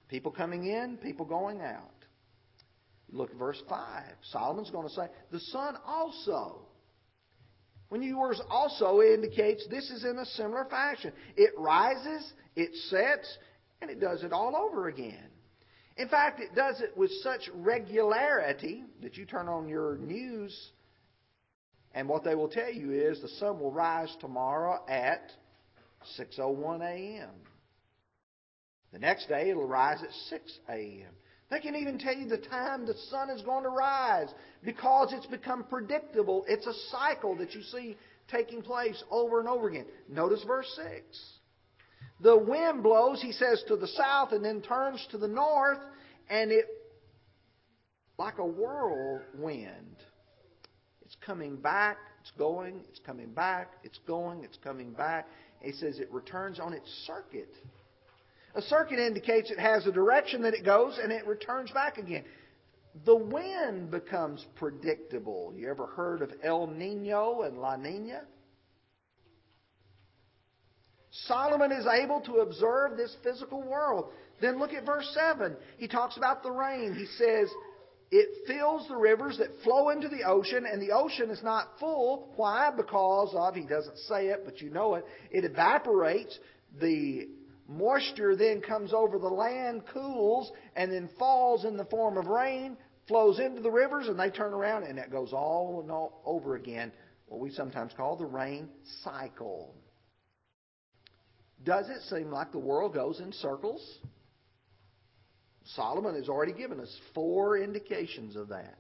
People 0.08 0.30
coming 0.30 0.66
in, 0.66 0.96
people 0.99 1.26
going 1.26 1.61
out. 1.61 1.90
Look 3.11 3.30
at 3.30 3.37
verse 3.37 3.61
5. 3.68 4.04
Solomon's 4.30 4.70
going 4.70 4.88
to 4.88 4.94
say, 4.94 5.06
the 5.30 5.40
sun 5.40 5.76
also. 5.84 6.61
When 7.88 8.02
you 8.02 8.26
use 8.26 8.40
also, 8.49 9.00
it 9.00 9.14
indicates 9.14 9.66
this 9.68 9.90
is 9.90 10.04
in 10.04 10.16
a 10.18 10.25
similar 10.25 10.64
fashion. 10.64 11.12
It 11.37 11.50
rises, 11.58 12.32
it 12.56 12.70
sets, 12.88 13.37
and 13.82 13.90
it 13.90 14.00
does 14.00 14.22
it 14.22 14.32
all 14.32 14.56
over 14.56 14.88
again. 14.88 15.28
In 15.99 16.08
fact, 16.08 16.40
it 16.40 16.54
does 16.54 16.80
it 16.80 16.96
with 16.96 17.11
such 17.22 17.50
regularity 17.52 18.84
that 19.02 19.16
you 19.16 19.26
turn 19.26 19.46
on 19.49 19.68
your 19.68 19.99
news, 19.99 20.56
and 21.94 22.08
what 22.08 22.25
they 22.25 22.34
will 22.34 22.49
tell 22.49 22.72
you 22.72 22.90
is 22.92 23.20
the 23.20 23.28
sun 23.28 23.61
will 23.61 23.72
rise 23.72 24.14
tomorrow 24.20 24.82
at 24.88 25.30
6:01 26.18 26.80
a.m. 26.82 27.30
The 28.92 28.99
next 28.99 29.28
day 29.28 29.50
it'll 29.50 29.66
rise 29.66 30.02
at 30.02 30.12
6 30.28 30.58
a.m. 30.68 31.11
They 31.50 31.61
can 31.61 31.76
even 31.76 31.99
tell 31.99 32.14
you 32.14 32.26
the 32.26 32.38
time 32.38 32.87
the 32.87 32.94
sun 33.11 33.28
is 33.30 33.42
going 33.42 33.64
to 33.64 33.68
rise 33.68 34.28
because 34.64 35.12
it's 35.12 35.26
become 35.26 35.64
predictable. 35.64 36.44
It's 36.49 36.66
a 36.66 36.75
cycle 36.90 37.37
that 37.37 37.54
you 37.54 37.62
see 37.62 37.96
taking 38.30 38.62
place 38.62 39.02
over 39.11 39.38
and 39.38 39.49
over 39.49 39.68
again. 39.68 39.87
Notice 40.08 40.42
verse 40.44 40.66
6. 40.76 41.04
The 42.20 42.37
wind 42.37 42.82
blows, 42.82 43.20
he 43.20 43.32
says, 43.32 43.62
to 43.68 43.76
the 43.76 43.88
south 43.88 44.32
and 44.32 44.44
then 44.44 44.62
turns 44.62 45.06
to 45.11 45.18
the 45.18 45.28
north, 45.28 45.78
and 46.30 46.52
it, 46.52 46.66
like 48.18 48.38
a 48.38 48.46
whirlwind, 48.46 49.96
coming 51.25 51.57
back, 51.57 51.99
it's 52.21 52.33
going, 52.38 52.85
it's 52.88 53.00
coming 53.00 53.33
back, 53.33 53.73
it's 53.83 53.99
going, 54.07 54.45
it's 54.45 54.59
coming 54.62 54.93
back. 54.93 55.26
He 55.61 55.73
says 55.73 55.99
it 55.99 56.12
returns 56.12 56.61
on 56.61 56.73
its 56.73 56.88
circuit. 57.07 57.55
A 58.55 58.62
circuit 58.62 58.99
indicates 58.99 59.50
it 59.50 59.59
has 59.59 59.87
a 59.87 59.93
direction 59.93 60.43
that 60.43 60.55
it 60.55 60.64
goes 60.64 60.99
and 61.02 61.11
it 61.11 61.26
returns 61.26 61.71
back 61.71 61.99
again. 61.99 62.25
The 63.07 63.17
wind 63.17 63.91
becomes 63.91 64.45
predictable. 64.57 65.55
You 65.57 65.71
ever 65.71 65.87
heard 65.87 66.21
of 66.21 66.31
El 66.43 66.67
Nino 66.67 67.43
and 67.43 67.59
La 67.59 67.76
Nina? 67.76 68.23
Solomon 71.26 71.73
is 71.73 71.87
able 71.87 72.21
to 72.23 72.37
observe 72.37 72.97
this 72.97 73.14
physical 73.23 73.62
world. 73.62 74.11
Then 74.41 74.59
look 74.59 74.73
at 74.73 74.85
verse 74.85 75.11
7. 75.14 75.57
He 75.79 75.87
talks 75.87 76.17
about 76.17 76.43
the 76.43 76.50
rain. 76.50 76.95
He 76.95 77.07
says, 77.07 77.49
It 78.14 78.47
fills 78.47 78.87
the 78.88 78.97
rivers 78.97 79.38
that 79.38 79.49
flow 79.64 79.88
into 79.88 80.07
the 80.07 80.25
ocean, 80.25 80.66
and 80.71 80.83
the 80.83 80.92
ocean 80.92 81.31
is 81.31 81.42
not 81.42 81.78
full. 81.81 82.31
Why? 82.37 82.71
Because 82.71 83.35
of, 83.35 83.54
he 83.54 83.62
doesn't 83.62 83.97
say 84.00 84.26
it, 84.26 84.42
but 84.45 84.61
you 84.61 84.69
know 84.69 84.97
it, 84.97 85.07
it 85.31 85.47
evaporates. 85.47 86.38
The 86.78 87.31
Moisture 87.66 88.37
then 88.37 88.61
comes 88.61 88.92
over 88.92 89.19
the 89.19 89.28
land, 89.28 89.85
cools, 89.95 90.52
and 90.76 90.92
then 90.92 91.09
falls 91.19 91.64
in 91.64 91.78
the 91.78 91.87
form 91.87 92.19
of 92.19 92.26
rain, 92.26 92.76
flows 93.09 93.38
into 93.38 93.62
the 93.62 93.71
rivers, 93.71 94.09
and 94.09 94.21
they 94.21 94.28
turn 94.28 94.52
around, 94.52 94.83
and 94.83 94.99
it 94.99 95.11
goes 95.11 95.33
all 95.33 95.81
and 95.81 95.90
all 95.90 96.21
over 96.26 96.57
again, 96.57 96.92
what 97.28 97.40
we 97.40 97.50
sometimes 97.50 97.92
call 97.97 98.16
the 98.16 98.26
rain 98.26 98.69
cycle. 99.02 99.75
Does 101.64 101.88
it 101.88 102.02
seem 102.11 102.31
like 102.31 102.52
the 102.52 102.59
world 102.59 102.92
goes 102.92 103.21
in 103.21 103.33
circles? 103.33 104.00
Solomon 105.75 106.14
has 106.14 106.29
already 106.29 106.52
given 106.52 106.81
us 106.81 106.95
four 107.14 107.59
indications 107.59 108.37
of 108.37 108.49
that. 108.49 108.79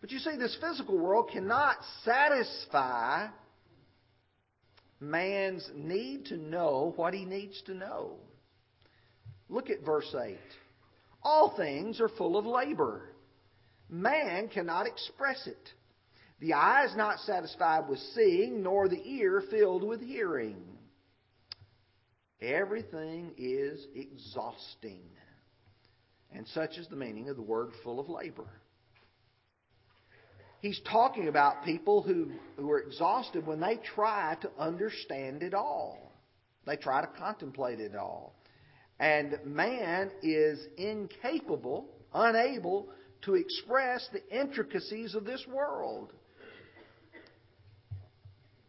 But 0.00 0.10
you 0.10 0.18
see, 0.18 0.36
this 0.36 0.56
physical 0.60 0.98
world 0.98 1.30
cannot 1.32 1.76
satisfy 2.04 3.28
man's 5.00 5.68
need 5.74 6.26
to 6.26 6.36
know 6.36 6.92
what 6.96 7.14
he 7.14 7.24
needs 7.24 7.60
to 7.66 7.74
know. 7.74 8.16
Look 9.48 9.70
at 9.70 9.84
verse 9.84 10.14
8. 10.14 10.36
All 11.22 11.54
things 11.56 12.00
are 12.00 12.08
full 12.08 12.36
of 12.36 12.46
labor. 12.46 13.02
Man 13.88 14.48
cannot 14.48 14.86
express 14.86 15.46
it. 15.46 15.70
The 16.40 16.54
eye 16.54 16.86
is 16.86 16.96
not 16.96 17.20
satisfied 17.20 17.88
with 17.88 18.00
seeing, 18.14 18.62
nor 18.62 18.88
the 18.88 19.00
ear 19.06 19.42
filled 19.50 19.84
with 19.84 20.00
hearing. 20.00 20.64
Everything 22.40 23.32
is 23.38 23.86
exhausting. 23.94 25.02
And 26.34 26.46
such 26.48 26.78
is 26.78 26.88
the 26.88 26.96
meaning 26.96 27.28
of 27.28 27.36
the 27.36 27.42
word 27.42 27.70
full 27.82 28.00
of 28.00 28.08
labor. 28.08 28.48
He's 30.60 30.80
talking 30.90 31.28
about 31.28 31.64
people 31.64 32.02
who, 32.02 32.30
who 32.56 32.70
are 32.70 32.80
exhausted 32.80 33.46
when 33.46 33.60
they 33.60 33.78
try 33.94 34.36
to 34.42 34.50
understand 34.58 35.42
it 35.42 35.54
all. 35.54 36.12
They 36.66 36.76
try 36.76 37.00
to 37.00 37.08
contemplate 37.18 37.80
it 37.80 37.96
all. 37.96 38.34
And 39.00 39.36
man 39.44 40.12
is 40.22 40.64
incapable, 40.76 41.88
unable 42.14 42.88
to 43.22 43.34
express 43.34 44.08
the 44.12 44.22
intricacies 44.34 45.16
of 45.16 45.24
this 45.24 45.44
world. 45.48 46.12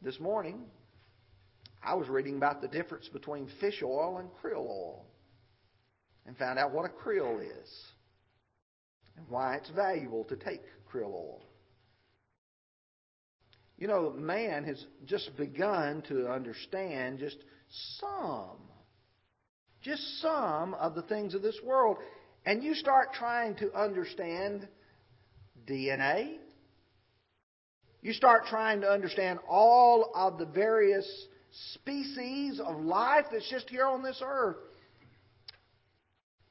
This 0.01 0.19
morning, 0.19 0.63
I 1.85 1.93
was 1.93 2.09
reading 2.09 2.37
about 2.37 2.61
the 2.61 2.67
difference 2.67 3.07
between 3.09 3.47
fish 3.61 3.81
oil 3.83 4.17
and 4.17 4.29
krill 4.43 4.65
oil 4.65 5.05
and 6.25 6.37
found 6.37 6.59
out 6.59 6.71
what 6.71 6.85
a 6.85 6.89
krill 6.89 7.39
is 7.39 7.83
and 9.17 9.25
why 9.29 9.55
it's 9.55 9.69
valuable 9.71 10.23
to 10.25 10.35
take 10.35 10.61
krill 10.91 11.13
oil. 11.13 11.41
You 13.77 13.87
know, 13.87 14.11
man 14.11 14.63
has 14.63 14.85
just 15.05 15.35
begun 15.35 16.03
to 16.07 16.29
understand 16.31 17.19
just 17.19 17.37
some, 17.99 18.57
just 19.81 20.21
some 20.21 20.73
of 20.75 20.95
the 20.95 21.01
things 21.01 21.33
of 21.33 21.41
this 21.41 21.59
world. 21.63 21.97
And 22.45 22.63
you 22.63 22.75
start 22.75 23.13
trying 23.13 23.55
to 23.55 23.73
understand 23.73 24.67
DNA. 25.67 26.37
You 28.01 28.13
start 28.13 28.45
trying 28.45 28.81
to 28.81 28.89
understand 28.89 29.39
all 29.49 30.11
of 30.15 30.37
the 30.37 30.45
various 30.45 31.07
species 31.73 32.59
of 32.59 32.79
life 32.81 33.25
that's 33.31 33.49
just 33.49 33.69
here 33.69 33.85
on 33.85 34.03
this 34.03 34.21
earth. 34.25 34.57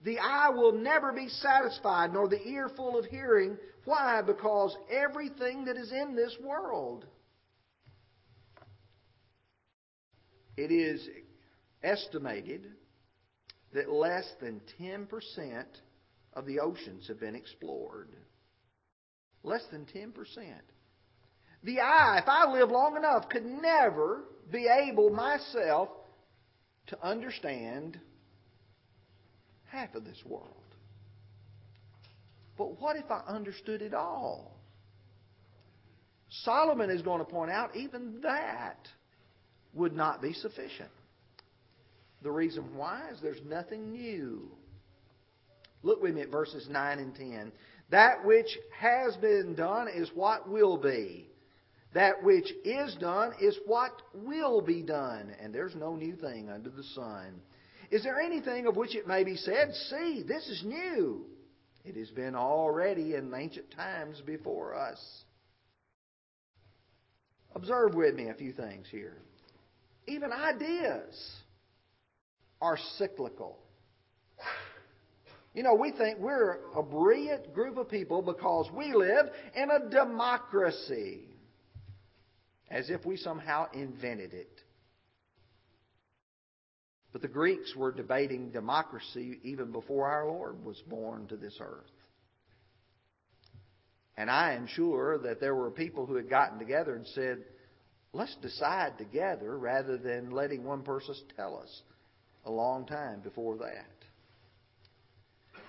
The 0.04 0.18
eye 0.18 0.50
will 0.50 0.73
never 0.73 1.12
be 1.12 1.28
satisfied, 1.28 2.12
nor 2.12 2.28
the 2.28 2.42
ear 2.47 2.68
full 2.68 2.99
of 2.99 3.04
hearing. 3.04 3.56
Why? 3.85 4.23
Because 4.23 4.76
everything 4.90 5.64
that 5.66 5.76
is 5.76 5.92
in 5.92 6.16
this 6.16 6.37
world 6.42 7.06
It 10.56 10.71
is 10.71 11.09
estimated 11.82 12.66
that 13.73 13.90
less 13.90 14.26
than 14.40 14.61
10% 14.80 15.64
of 16.35 16.47
the 16.47 16.61
oceans 16.61 17.09
have 17.09 17.21
been 17.21 17.35
explored. 17.35 18.11
Less 19.42 19.62
than 19.71 19.87
10%. 19.87 20.12
The 21.64 21.80
eye, 21.80 22.18
if 22.23 22.28
I 22.28 22.50
live 22.50 22.71
long 22.71 22.97
enough, 22.97 23.28
could 23.28 23.47
never 23.47 24.25
be 24.50 24.68
able 24.68 25.11
myself 25.11 25.88
to 26.88 27.02
understand 27.02 27.99
half 29.73 29.95
of 29.95 30.05
this 30.05 30.23
world. 30.26 30.47
But 32.59 32.81
what 32.81 32.97
if 32.97 33.11
I 33.11 33.23
understood 33.26 33.83
it 33.83 33.95
all? 33.95 34.52
Solomon 36.45 36.91
is 36.91 37.02
going 37.02 37.19
to 37.19 37.25
point 37.25 37.50
out 37.50 37.75
even 37.76 38.21
that 38.23 38.88
would 39.75 39.95
not 39.95 40.21
be 40.21 40.33
sufficient. 40.33 40.91
The 42.23 42.31
reason 42.31 42.76
why 42.76 43.11
is 43.12 43.19
there's 43.21 43.41
nothing 43.47 43.93
new. 43.93 44.50
Look 45.83 46.02
with 46.02 46.14
me 46.14 46.21
at 46.21 46.31
verses 46.31 46.69
9 46.71 46.99
and 46.99 47.14
10. 47.14 47.52
That 47.91 48.25
which 48.25 48.47
has 48.79 49.17
been 49.17 49.55
done 49.55 49.88
is 49.88 50.11
what 50.14 50.49
will 50.49 50.76
be. 50.76 51.29
That 51.95 52.23
which 52.23 52.50
is 52.64 52.97
done 53.00 53.33
is 53.41 53.59
what 53.67 53.91
will 54.14 54.62
be 54.62 54.83
done. 54.83 55.35
And 55.41 55.55
there's 55.55 55.75
no 55.75 55.97
new 55.97 56.14
thing 56.17 56.49
under 56.49 56.71
the 56.71 56.85
sun. 56.95 57.43
Is 57.93 58.03
there 58.03 58.19
anything 58.19 58.67
of 58.67 58.75
which 58.75 58.97
it 58.97 59.07
may 59.07 59.23
be 59.23 59.37
said, 59.37 59.75
See, 59.91 60.25
this 60.27 60.49
is 60.49 60.63
new? 60.65 61.27
It 61.85 61.95
has 61.97 62.09
been 62.09 62.35
already 62.35 63.15
in 63.15 63.31
ancient 63.35 63.71
times 63.71 64.23
before 64.25 64.75
us. 64.75 64.99
Observe 67.55 67.95
with 67.95 68.15
me 68.15 68.31
a 68.31 68.35
few 68.35 68.53
things 68.53 68.87
here. 68.91 69.19
Even 70.07 70.33
ideas 70.33 71.33
are 72.63 72.79
cyclical. 72.97 73.59
You 75.55 75.63
know, 75.63 75.75
we 75.75 75.93
think 75.93 76.19
we're 76.19 76.61
a 76.75 76.83
brilliant 76.83 77.53
group 77.53 77.77
of 77.77 77.91
people 77.91 78.23
because 78.23 78.71
we 78.75 78.95
live 78.95 79.27
in 79.55 79.69
a 79.71 79.91
democracy, 79.91 81.29
as 82.71 82.89
if 82.89 83.05
we 83.05 83.19
somehow 83.19 83.67
invented 83.75 84.33
it. 84.33 84.62
But 87.12 87.23
the 87.23 87.28
Greeks 87.28 87.75
were 87.76 87.92
debating 87.92 88.50
democracy 88.50 89.38
even 89.42 89.71
before 89.71 90.07
our 90.07 90.26
Lord 90.26 90.64
was 90.64 90.81
born 90.88 91.26
to 91.28 91.37
this 91.37 91.59
earth. 91.61 91.90
And 94.16 94.31
I 94.31 94.54
am 94.54 94.66
sure 94.66 95.19
that 95.19 95.40
there 95.40 95.54
were 95.54 95.71
people 95.71 96.07
who 96.07 96.16
had 96.16 96.31
gotten 96.31 96.59
together 96.59 96.95
and 96.95 97.07
said, 97.09 97.38
let's 98.12 98.35
decide 98.37 98.99
together 98.99 99.59
rather 99.59 99.97
than 99.97 100.31
letting 100.31 100.64
one 100.64 100.83
person 100.83 101.14
tell 101.37 101.59
us 101.59 101.83
a 102.45 102.50
long 102.50 102.87
time 102.87 103.21
before 103.21 103.57
that. 103.59 103.87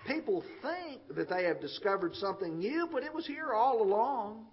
People 0.07 0.43
think 0.61 1.01
that 1.15 1.29
they 1.29 1.45
have 1.45 1.61
discovered 1.61 2.13
something 2.15 2.59
new, 2.59 2.89
but 2.91 3.03
it 3.03 3.13
was 3.13 3.25
here 3.25 3.53
all 3.53 3.81
along. 3.81 4.45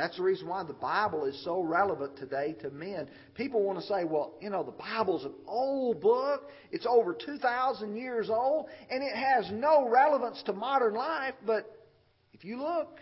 That's 0.00 0.16
the 0.16 0.22
reason 0.22 0.48
why 0.48 0.64
the 0.64 0.72
Bible 0.72 1.26
is 1.26 1.38
so 1.44 1.60
relevant 1.60 2.16
today 2.16 2.54
to 2.62 2.70
men. 2.70 3.06
People 3.34 3.62
want 3.62 3.80
to 3.80 3.84
say, 3.84 4.04
well, 4.04 4.32
you 4.40 4.48
know, 4.48 4.62
the 4.62 4.72
Bible's 4.72 5.26
an 5.26 5.34
old 5.46 6.00
book. 6.00 6.48
It's 6.72 6.86
over 6.88 7.12
2,000 7.12 7.94
years 7.94 8.30
old, 8.30 8.70
and 8.90 9.02
it 9.02 9.14
has 9.14 9.50
no 9.52 9.86
relevance 9.86 10.42
to 10.44 10.54
modern 10.54 10.94
life. 10.94 11.34
But 11.44 11.70
if 12.32 12.46
you 12.46 12.56
look, 12.56 12.98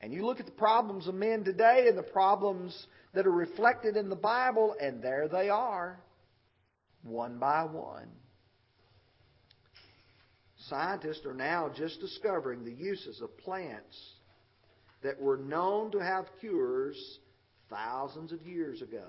and 0.00 0.10
you 0.10 0.24
look 0.24 0.40
at 0.40 0.46
the 0.46 0.52
problems 0.52 1.06
of 1.06 1.14
men 1.14 1.44
today 1.44 1.84
and 1.86 1.98
the 1.98 2.02
problems 2.02 2.86
that 3.12 3.26
are 3.26 3.30
reflected 3.30 3.98
in 3.98 4.08
the 4.08 4.16
Bible, 4.16 4.74
and 4.80 5.02
there 5.02 5.28
they 5.28 5.50
are, 5.50 6.00
one 7.02 7.38
by 7.38 7.64
one. 7.64 8.08
Scientists 10.70 11.26
are 11.26 11.34
now 11.34 11.70
just 11.76 12.00
discovering 12.00 12.64
the 12.64 12.72
uses 12.72 13.20
of 13.20 13.36
plants 13.36 14.14
that 15.02 15.20
were 15.20 15.36
known 15.36 15.90
to 15.92 15.98
have 15.98 16.26
cures 16.40 17.18
thousands 17.68 18.32
of 18.32 18.46
years 18.46 18.82
ago. 18.82 19.06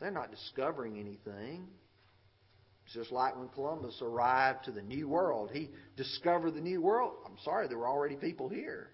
They're 0.00 0.10
not 0.10 0.30
discovering 0.30 0.98
anything. 0.98 1.66
It's 2.84 2.94
just 2.94 3.12
like 3.12 3.36
when 3.36 3.48
Columbus 3.48 3.98
arrived 4.00 4.64
to 4.64 4.72
the 4.72 4.82
New 4.82 5.08
World. 5.08 5.50
He 5.52 5.70
discovered 5.96 6.52
the 6.52 6.60
New 6.60 6.80
World. 6.80 7.14
I'm 7.26 7.36
sorry, 7.44 7.68
there 7.68 7.78
were 7.78 7.88
already 7.88 8.16
people 8.16 8.48
here. 8.48 8.88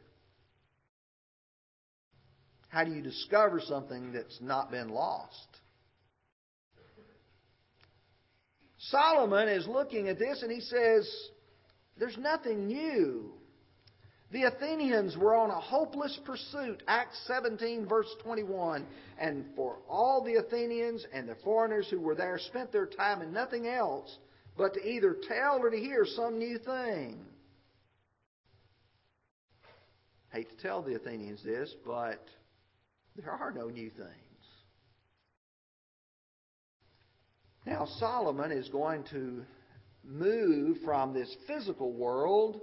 How 2.68 2.82
do 2.82 2.90
you 2.90 3.02
discover 3.02 3.60
something 3.60 4.12
that's 4.12 4.40
not 4.40 4.70
been 4.70 4.88
lost? 4.88 5.46
Solomon 8.78 9.48
is 9.48 9.66
looking 9.66 10.08
at 10.08 10.18
this 10.18 10.42
and 10.42 10.50
he 10.50 10.60
says, 10.60 11.08
There's 11.98 12.18
nothing 12.18 12.66
new. 12.66 13.32
The 14.34 14.42
Athenians 14.42 15.16
were 15.16 15.36
on 15.36 15.50
a 15.50 15.60
hopeless 15.60 16.18
pursuit. 16.24 16.82
Acts 16.88 17.16
17, 17.28 17.86
verse 17.86 18.08
21. 18.24 18.84
And 19.16 19.44
for 19.54 19.76
all 19.88 20.24
the 20.24 20.34
Athenians 20.34 21.06
and 21.12 21.28
the 21.28 21.36
foreigners 21.44 21.86
who 21.88 22.00
were 22.00 22.16
there 22.16 22.40
spent 22.40 22.72
their 22.72 22.86
time 22.86 23.22
in 23.22 23.32
nothing 23.32 23.68
else 23.68 24.18
but 24.58 24.74
to 24.74 24.84
either 24.84 25.16
tell 25.28 25.60
or 25.60 25.70
to 25.70 25.76
hear 25.76 26.04
some 26.04 26.40
new 26.40 26.58
thing. 26.58 27.24
hate 30.32 30.50
to 30.50 30.56
tell 30.56 30.82
the 30.82 30.96
Athenians 30.96 31.44
this, 31.44 31.72
but 31.86 32.20
there 33.14 33.30
are 33.30 33.52
no 33.52 33.68
new 33.68 33.88
things. 33.88 34.08
Now, 37.64 37.86
Solomon 38.00 38.50
is 38.50 38.68
going 38.68 39.04
to 39.12 39.44
move 40.02 40.78
from 40.84 41.14
this 41.14 41.32
physical 41.46 41.92
world 41.92 42.60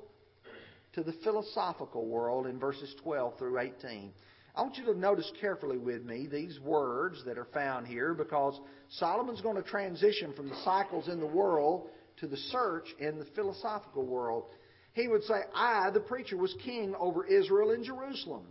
to 0.94 1.04
the 1.04 1.14
philosophical 1.24 2.06
world 2.06 2.48
in 2.48 2.60
verses 2.60 2.94
12 3.04 3.38
through 3.38 3.60
18. 3.60 4.12
I 4.54 4.62
want 4.62 4.78
you 4.78 4.86
to 4.86 5.00
notice 5.00 5.32
carefully 5.40 5.78
with 5.78 6.04
me 6.04 6.28
these 6.30 6.60
words 6.60 7.24
that 7.26 7.38
are 7.38 7.48
found 7.54 7.88
here 7.88 8.14
because 8.14 8.60
Solomon's 8.90 9.42
going 9.42 9.56
to 9.56 9.64
transition 9.64 10.34
from 10.34 10.50
the 10.50 10.62
cycles 10.66 11.08
in 11.08 11.20
the 11.20 11.26
world 11.26 11.88
to 12.18 12.28
the 12.28 12.38
search 12.38 12.88
in 13.00 13.18
the 13.18 13.26
philosophical 13.34 14.06
world. 14.06 14.46
He 14.94 15.08
would 15.08 15.24
say, 15.24 15.36
I, 15.56 15.90
the 15.92 16.02
preacher, 16.02 16.36
was 16.36 16.54
king 16.66 16.94
over 17.00 17.26
Israel 17.26 17.72
and 17.72 17.84
Jerusalem. 17.86 18.44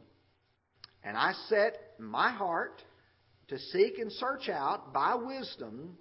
And 1.04 1.16
I 1.16 1.32
set 1.48 1.76
my 1.98 2.30
heart 2.30 2.82
to 3.48 3.58
seek 3.58 3.98
and 3.98 4.10
search 4.12 4.48
out 4.48 4.94
by 4.94 5.14
wisdom 5.16 5.98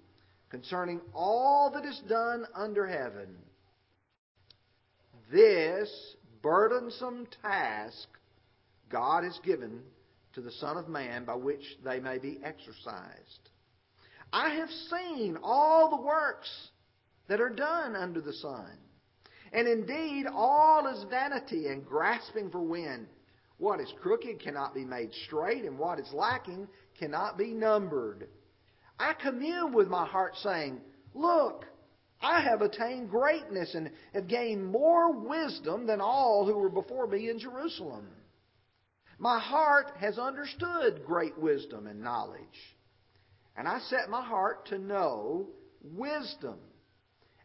concerning 0.48 1.00
all 1.14 1.70
that 1.74 1.84
is 1.84 2.00
done 2.08 2.46
under 2.54 2.86
heaven. 2.86 3.36
This 5.30 5.90
burdensome 6.42 7.26
task 7.42 8.08
God 8.88 9.24
has 9.24 9.38
given 9.44 9.80
to 10.34 10.40
the 10.40 10.50
Son 10.52 10.76
of 10.76 10.88
Man 10.88 11.24
by 11.24 11.34
which 11.34 11.76
they 11.84 12.00
may 12.00 12.18
be 12.18 12.40
exercised. 12.44 13.50
I 14.32 14.50
have 14.50 14.70
seen 14.70 15.38
all 15.42 15.90
the 15.90 16.02
works 16.02 16.50
that 17.28 17.40
are 17.40 17.50
done 17.50 17.96
under 17.96 18.20
the 18.20 18.32
sun. 18.32 18.66
And 19.52 19.66
indeed, 19.66 20.26
all 20.32 20.86
is 20.86 21.04
vanity 21.10 21.66
and 21.66 21.84
grasping 21.84 22.50
for 22.50 22.60
wind. 22.60 23.08
What 23.58 23.80
is 23.80 23.92
crooked 24.00 24.40
cannot 24.40 24.74
be 24.74 24.84
made 24.84 25.12
straight, 25.26 25.64
and 25.64 25.78
what 25.78 25.98
is 25.98 26.12
lacking 26.12 26.68
cannot 26.98 27.36
be 27.36 27.52
numbered. 27.52 28.28
I 28.98 29.14
commune 29.14 29.72
with 29.72 29.88
my 29.88 30.06
heart, 30.06 30.36
saying, 30.36 30.80
Look, 31.14 31.64
I 32.20 32.40
have 32.42 32.60
attained 32.60 33.10
greatness 33.10 33.74
and 33.74 33.90
have 34.12 34.28
gained 34.28 34.66
more 34.66 35.12
wisdom 35.12 35.86
than 35.86 36.00
all 36.00 36.44
who 36.44 36.58
were 36.58 36.68
before 36.68 37.06
me 37.06 37.30
in 37.30 37.38
Jerusalem. 37.38 38.08
My 39.18 39.38
heart 39.38 39.92
has 39.98 40.18
understood 40.18 41.04
great 41.06 41.38
wisdom 41.38 41.86
and 41.86 42.02
knowledge. 42.02 42.76
And 43.56 43.66
I 43.66 43.78
set 43.80 44.10
my 44.10 44.22
heart 44.22 44.66
to 44.66 44.78
know 44.78 45.48
wisdom 45.82 46.58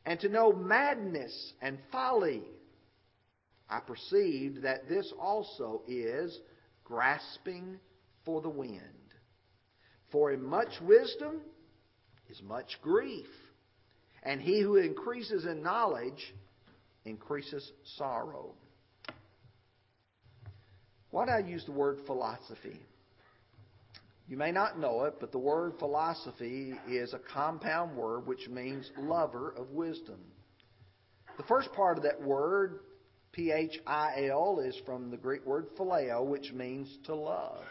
and 0.06 0.20
to 0.20 0.30
know 0.30 0.54
madness 0.54 1.54
and 1.62 1.78
folly. 1.92 2.44
I 3.70 3.80
perceived 3.80 4.64
that 4.64 4.88
this 4.88 5.12
also 5.20 5.82
is 5.88 6.38
grasping 6.84 7.80
for 8.26 8.42
the 8.42 8.50
wind. 8.50 8.82
For 10.12 10.32
in 10.32 10.44
much 10.44 10.80
wisdom 10.82 11.42
is 12.30 12.42
much 12.44 12.78
grief 12.82 13.28
and 14.26 14.42
he 14.42 14.60
who 14.60 14.76
increases 14.78 15.46
in 15.46 15.62
knowledge 15.62 16.34
increases 17.06 17.72
sorrow. 17.98 18.54
Why 21.12 21.26
do 21.26 21.32
I 21.32 21.40
use 21.40 21.64
the 21.66 21.72
word 21.72 22.00
philosophy? 22.06 22.80
You 24.28 24.38
may 24.38 24.52
not 24.52 24.80
know 24.80 25.04
it, 25.04 25.16
but 25.20 25.32
the 25.32 25.38
word 25.38 25.74
philosophy 25.78 26.74
is 26.90 27.14
a 27.14 27.20
compound 27.32 27.96
word 27.96 28.26
which 28.26 28.50
means 28.50 28.90
lover 28.98 29.54
of 29.56 29.70
wisdom. 29.70 30.20
The 31.38 31.44
first 31.44 31.72
part 31.74 31.98
of 31.98 32.04
that 32.04 32.22
word, 32.22 32.80
P 33.32 33.52
H 33.52 33.80
I 33.86 34.30
L, 34.32 34.60
is 34.66 34.76
from 34.86 35.12
the 35.12 35.18
Greek 35.18 35.46
word 35.46 35.68
phileo, 35.78 36.26
which 36.26 36.52
means 36.54 36.98
to 37.06 37.14
love. 37.14 37.62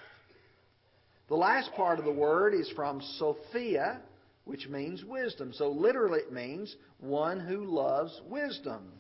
The 1.29 1.35
last 1.35 1.73
part 1.73 1.99
of 1.99 2.05
the 2.05 2.13
word 2.13 2.55
is 2.55 2.71
from 2.77 3.01
Sophia, 3.19 4.01
which 4.45 4.69
means 4.69 5.05
wisdom. 5.05 5.53
So 5.53 5.71
literally 5.71 6.21
it 6.21 6.33
means 6.33 6.75
one 6.99 7.41
who 7.41 7.65
loves 7.65 8.21
wisdom. 8.29 8.93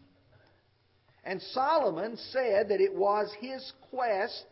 And 1.24 1.40
Solomon 1.40 2.16
said 2.32 2.68
that 2.68 2.80
it 2.80 2.94
was 2.94 3.32
his 3.40 3.72
quest, 3.90 4.46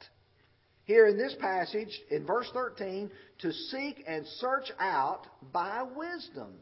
here 0.84 1.06
in 1.06 1.16
this 1.16 1.34
passage, 1.38 2.00
in 2.10 2.26
verse 2.26 2.48
13, 2.52 3.10
to 3.40 3.52
seek 3.52 4.02
and 4.06 4.26
search 4.26 4.70
out 4.78 5.26
by 5.52 5.82
wisdom. 5.82 6.54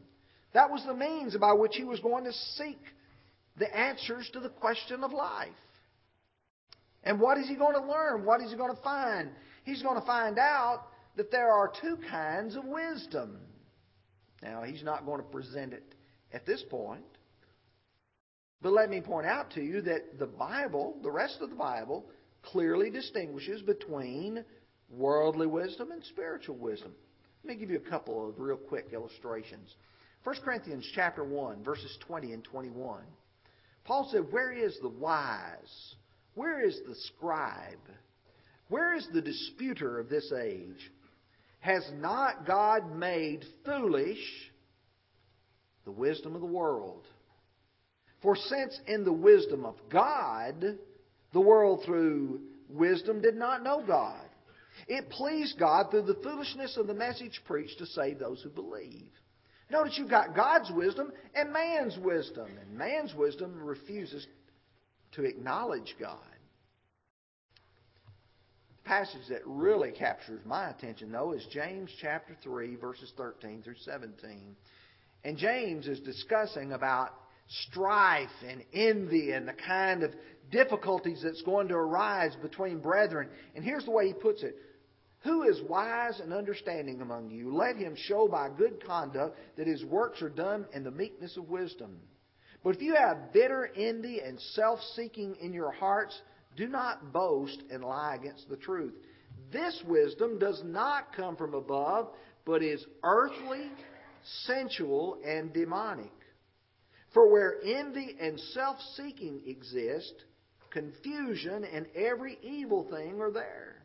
That 0.53 0.71
was 0.71 0.85
the 0.85 0.95
means 0.95 1.37
by 1.37 1.53
which 1.53 1.77
he 1.77 1.85
was 1.85 2.01
going 2.01 2.25
to 2.25 2.33
seek 2.33 2.81
the 3.57 3.75
answers 3.77 4.29
to 4.33 4.41
the 4.41 4.49
question 4.49 5.05
of 5.05 5.13
life. 5.13 5.49
And 7.05 7.21
what 7.21 7.39
is 7.39 7.49
he 7.49 7.55
going 7.55 7.75
to 7.75 7.87
learn? 7.87 8.25
What 8.25 8.41
is 8.43 8.51
he 8.51 8.57
going 8.57 8.75
to 8.75 8.83
find? 8.83 9.31
He's 9.65 9.83
going 9.83 9.99
to 9.99 10.07
find 10.07 10.39
out 10.39 10.83
that 11.17 11.31
there 11.31 11.51
are 11.51 11.73
two 11.81 11.99
kinds 12.11 12.57
of 12.57 12.65
wisdom. 12.65 13.39
Now, 14.43 14.63
he's 14.63 14.83
not 14.83 15.05
going 15.05 15.19
to 15.19 15.27
present 15.27 15.73
it 15.73 15.95
at 16.33 16.47
this 16.47 16.63
point. 16.71 17.05
But 18.63 18.73
let 18.73 18.91
me 18.91 19.01
point 19.01 19.27
out 19.27 19.51
to 19.53 19.63
you 19.63 19.81
that 19.83 20.19
the 20.19 20.27
Bible, 20.27 20.99
the 21.03 21.11
rest 21.11 21.39
of 21.41 21.51
the 21.51 21.57
Bible, 21.57 22.05
clearly 22.43 22.91
distinguishes 22.91 23.63
between 23.63 24.45
worldly 24.91 25.47
wisdom 25.47 25.91
and 25.93 26.05
spiritual 26.05 26.57
wisdom. 26.57 26.93
Let 27.43 27.55
me 27.55 27.61
give 27.61 27.71
you 27.71 27.79
a 27.79 27.91
couple 27.91 28.29
of 28.29 28.39
real 28.39 28.57
quick 28.57 28.89
illustrations. 28.93 29.75
1 30.25 30.37
Corinthians 30.45 30.87
chapter 30.95 31.25
1, 31.25 31.65
verses 31.65 31.97
20 32.07 32.33
and 32.33 32.45
21. 32.45 33.03
Paul 33.85 34.09
said, 34.13 34.31
Where 34.31 34.53
is 34.53 34.79
the 34.83 34.89
wise? 34.89 35.95
Where 36.35 36.65
is 36.65 36.79
the 36.87 36.95
scribe? 36.95 37.79
Where 38.69 38.95
is 38.95 39.09
the 39.13 39.23
disputer 39.23 39.99
of 39.99 40.11
this 40.11 40.31
age? 40.33 40.91
Has 41.61 41.89
not 41.95 42.47
God 42.47 42.97
made 42.97 43.45
foolish 43.65 44.19
the 45.85 45.91
wisdom 45.91 46.35
of 46.35 46.41
the 46.41 46.47
world? 46.47 47.07
For 48.23 48.37
since 48.37 48.79
in 48.87 49.05
the 49.05 49.13
wisdom 49.13 49.65
of 49.65 49.77
God, 49.91 50.79
the 51.33 51.41
world 51.41 51.83
through 51.85 52.41
wisdom 52.69 53.21
did 53.23 53.37
not 53.37 53.63
know 53.63 53.83
God, 53.87 54.25
it 54.89 55.11
pleased 55.11 55.59
God 55.59 55.91
through 55.91 56.03
the 56.03 56.21
foolishness 56.23 56.77
of 56.77 56.87
the 56.87 56.95
message 56.95 57.41
preached 57.47 57.79
to 57.79 57.87
save 57.87 58.19
those 58.19 58.43
who 58.43 58.51
believe. 58.51 59.11
Notice 59.71 59.97
you've 59.99 60.11
got 60.11 60.35
God's 60.35 60.71
wisdom 60.75 61.13
and 61.35 61.53
man's 61.53 61.97
wisdom, 61.99 62.49
and 62.61 62.77
man's 62.79 63.15
wisdom 63.15 63.63
refuses 63.63 64.27
to 65.13 65.25
acknowledge 65.25 65.95
God. 66.01 66.19
Passage 68.91 69.29
that 69.29 69.43
really 69.47 69.93
captures 69.93 70.41
my 70.45 70.69
attention, 70.69 71.13
though, 71.13 71.31
is 71.31 71.47
James 71.53 71.93
chapter 72.01 72.37
3, 72.43 72.75
verses 72.75 73.13
13 73.17 73.63
through 73.63 73.77
17. 73.85 74.57
And 75.23 75.37
James 75.39 75.87
is 75.87 76.01
discussing 76.01 76.73
about 76.73 77.11
strife 77.69 78.27
and 78.45 78.65
envy 78.73 79.31
and 79.31 79.47
the 79.47 79.53
kind 79.53 80.03
of 80.03 80.11
difficulties 80.51 81.21
that's 81.23 81.41
going 81.43 81.69
to 81.69 81.75
arise 81.75 82.35
between 82.43 82.81
brethren. 82.81 83.29
And 83.55 83.65
here's 83.65 83.85
the 83.85 83.93
way 83.93 84.09
he 84.09 84.13
puts 84.13 84.43
it 84.43 84.57
who 85.21 85.45
is 85.45 85.61
wise 85.69 86.19
and 86.19 86.33
understanding 86.33 87.01
among 87.01 87.31
you? 87.31 87.55
Let 87.55 87.77
him 87.77 87.95
show 87.95 88.27
by 88.27 88.49
good 88.49 88.85
conduct 88.85 89.39
that 89.57 89.69
his 89.69 89.85
works 89.85 90.21
are 90.21 90.29
done 90.29 90.67
in 90.75 90.83
the 90.83 90.91
meekness 90.91 91.37
of 91.37 91.49
wisdom. 91.49 91.97
But 92.65 92.75
if 92.75 92.83
you 92.83 92.97
have 92.97 93.33
bitter 93.33 93.71
envy 93.77 94.19
and 94.19 94.41
self 94.41 94.81
seeking 94.97 95.37
in 95.41 95.53
your 95.53 95.71
hearts, 95.71 96.21
do 96.57 96.67
not 96.67 97.13
boast 97.13 97.63
and 97.71 97.83
lie 97.83 98.17
against 98.17 98.49
the 98.49 98.57
truth. 98.57 98.95
This 99.53 99.83
wisdom 99.87 100.39
does 100.39 100.63
not 100.65 101.15
come 101.15 101.37
from 101.37 101.55
above, 101.55 102.09
but 102.45 102.63
is 102.63 102.85
earthly, 103.03 103.71
sensual, 104.47 105.19
and 105.25 105.53
demonic. 105.53 106.13
For 107.13 107.31
where 107.31 107.57
envy 107.65 108.17
and 108.21 108.39
self 108.39 108.77
seeking 108.97 109.43
exist, 109.47 110.15
confusion 110.71 111.65
and 111.65 111.87
every 111.97 112.39
evil 112.43 112.89
thing 112.91 113.21
are 113.21 113.33
there. 113.33 113.83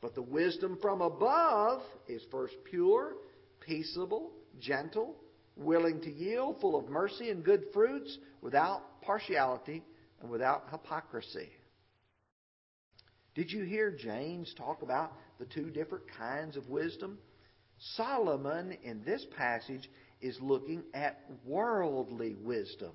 But 0.00 0.14
the 0.14 0.22
wisdom 0.22 0.78
from 0.82 1.00
above 1.00 1.82
is 2.08 2.22
first 2.30 2.54
pure, 2.64 3.14
peaceable, 3.60 4.32
gentle, 4.60 5.16
willing 5.56 6.00
to 6.02 6.10
yield, 6.10 6.60
full 6.60 6.76
of 6.76 6.88
mercy 6.88 7.30
and 7.30 7.44
good 7.44 7.64
fruits, 7.72 8.18
without 8.42 9.00
partiality 9.02 9.82
and 10.20 10.30
without 10.30 10.64
hypocrisy. 10.70 11.48
Did 13.34 13.50
you 13.50 13.64
hear 13.64 13.90
James 13.90 14.54
talk 14.56 14.82
about 14.82 15.12
the 15.38 15.46
two 15.46 15.70
different 15.70 16.04
kinds 16.16 16.56
of 16.56 16.68
wisdom? 16.68 17.18
Solomon, 17.96 18.76
in 18.84 19.02
this 19.04 19.26
passage, 19.36 19.90
is 20.20 20.38
looking 20.40 20.84
at 20.94 21.20
worldly 21.44 22.36
wisdom. 22.42 22.92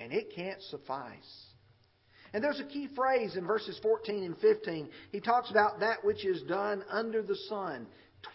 And 0.00 0.12
it 0.12 0.32
can't 0.34 0.62
suffice. 0.62 1.44
And 2.32 2.42
there's 2.42 2.60
a 2.60 2.64
key 2.64 2.88
phrase 2.94 3.36
in 3.36 3.46
verses 3.46 3.78
14 3.82 4.24
and 4.24 4.38
15. 4.38 4.88
He 5.12 5.20
talks 5.20 5.50
about 5.50 5.80
that 5.80 6.04
which 6.04 6.24
is 6.24 6.42
done 6.42 6.84
under 6.90 7.22
the 7.22 7.36
sun. 7.48 7.86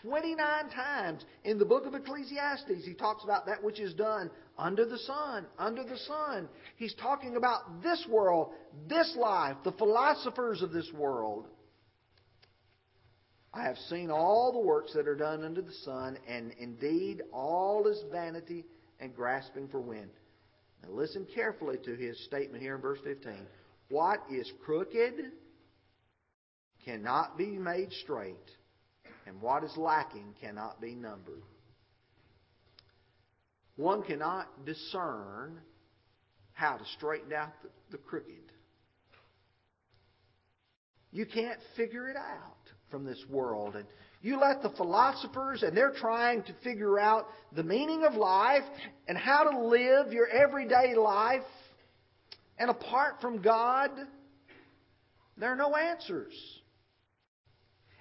29 0.04 0.38
times 0.70 1.26
in 1.44 1.58
the 1.58 1.66
book 1.66 1.86
of 1.86 1.94
Ecclesiastes, 1.94 2.86
he 2.86 2.94
talks 2.94 3.24
about 3.24 3.46
that 3.48 3.64
which 3.64 3.80
is 3.80 3.94
done 3.94 4.32
under 4.58 4.86
the 4.86 4.98
sun, 5.00 5.46
under 5.58 5.84
the 5.84 5.98
sun. 5.98 6.48
He's 6.76 6.94
talking 6.96 7.36
about 7.36 7.82
this 7.82 8.06
world, 8.10 8.52
this 8.88 9.16
life, 9.18 9.58
the 9.64 9.72
philosophers 9.74 10.62
of 10.62 10.72
this 10.72 10.90
world. 10.94 11.48
I 13.54 13.64
have 13.64 13.78
seen 13.90 14.10
all 14.10 14.52
the 14.52 14.68
works 14.68 14.94
that 14.94 15.08
are 15.08 15.16
done 15.16 15.44
under 15.44 15.62
the 15.62 15.74
sun, 15.84 16.18
and 16.28 16.54
indeed 16.60 17.22
all 17.32 17.88
is 17.88 18.04
vanity 18.12 18.66
and 19.00 19.16
grasping 19.16 19.68
for 19.68 19.80
wind. 19.80 20.10
Now 20.82 20.90
listen 20.90 21.28
carefully 21.34 21.78
to 21.86 21.96
his 21.96 22.20
statement 22.26 22.64
here 22.64 22.76
in 22.76 22.82
verse 22.82 23.00
15. 23.04 23.34
What 23.90 24.20
is 24.32 24.52
crooked 24.66 25.32
cannot 26.84 27.38
be 27.38 27.58
made 27.58 27.92
straight, 27.92 28.36
and 29.28 29.40
what 29.40 29.64
is 29.64 29.78
lacking 29.78 30.34
cannot 30.42 30.82
be 30.82 30.96
numbered. 30.96 31.44
One 33.76 34.04
cannot 34.04 34.66
discern 34.66 35.60
how 36.54 36.78
to 36.78 36.86
straighten 36.98 37.34
out 37.34 37.54
the, 37.62 37.70
the 37.92 37.98
crooked. 37.98 38.52
You 41.12 41.26
can't 41.26 41.60
figure 41.76 42.10
it 42.10 42.18
out 42.18 42.58
from 42.90 43.06
this 43.06 43.24
world. 43.30 43.76
And 43.76 43.86
you 44.22 44.40
let 44.40 44.62
the 44.62 44.70
philosophers, 44.70 45.64
and 45.64 45.76
they're 45.76 45.94
trying 45.94 46.44
to 46.44 46.54
figure 46.64 47.00
out 47.00 47.28
the 47.56 47.64
meaning 47.64 48.04
of 48.04 48.14
life 48.14 48.64
and 49.08 49.18
how 49.18 49.44
to 49.44 49.60
live 49.60 50.14
your 50.14 50.28
everyday 50.28 50.96
life 50.96 51.42
and 52.58 52.70
apart 52.70 53.16
from 53.20 53.42
God, 53.42 53.92
there 55.38 55.52
are 55.52 55.56
no 55.56 55.76
answers. 55.76 56.34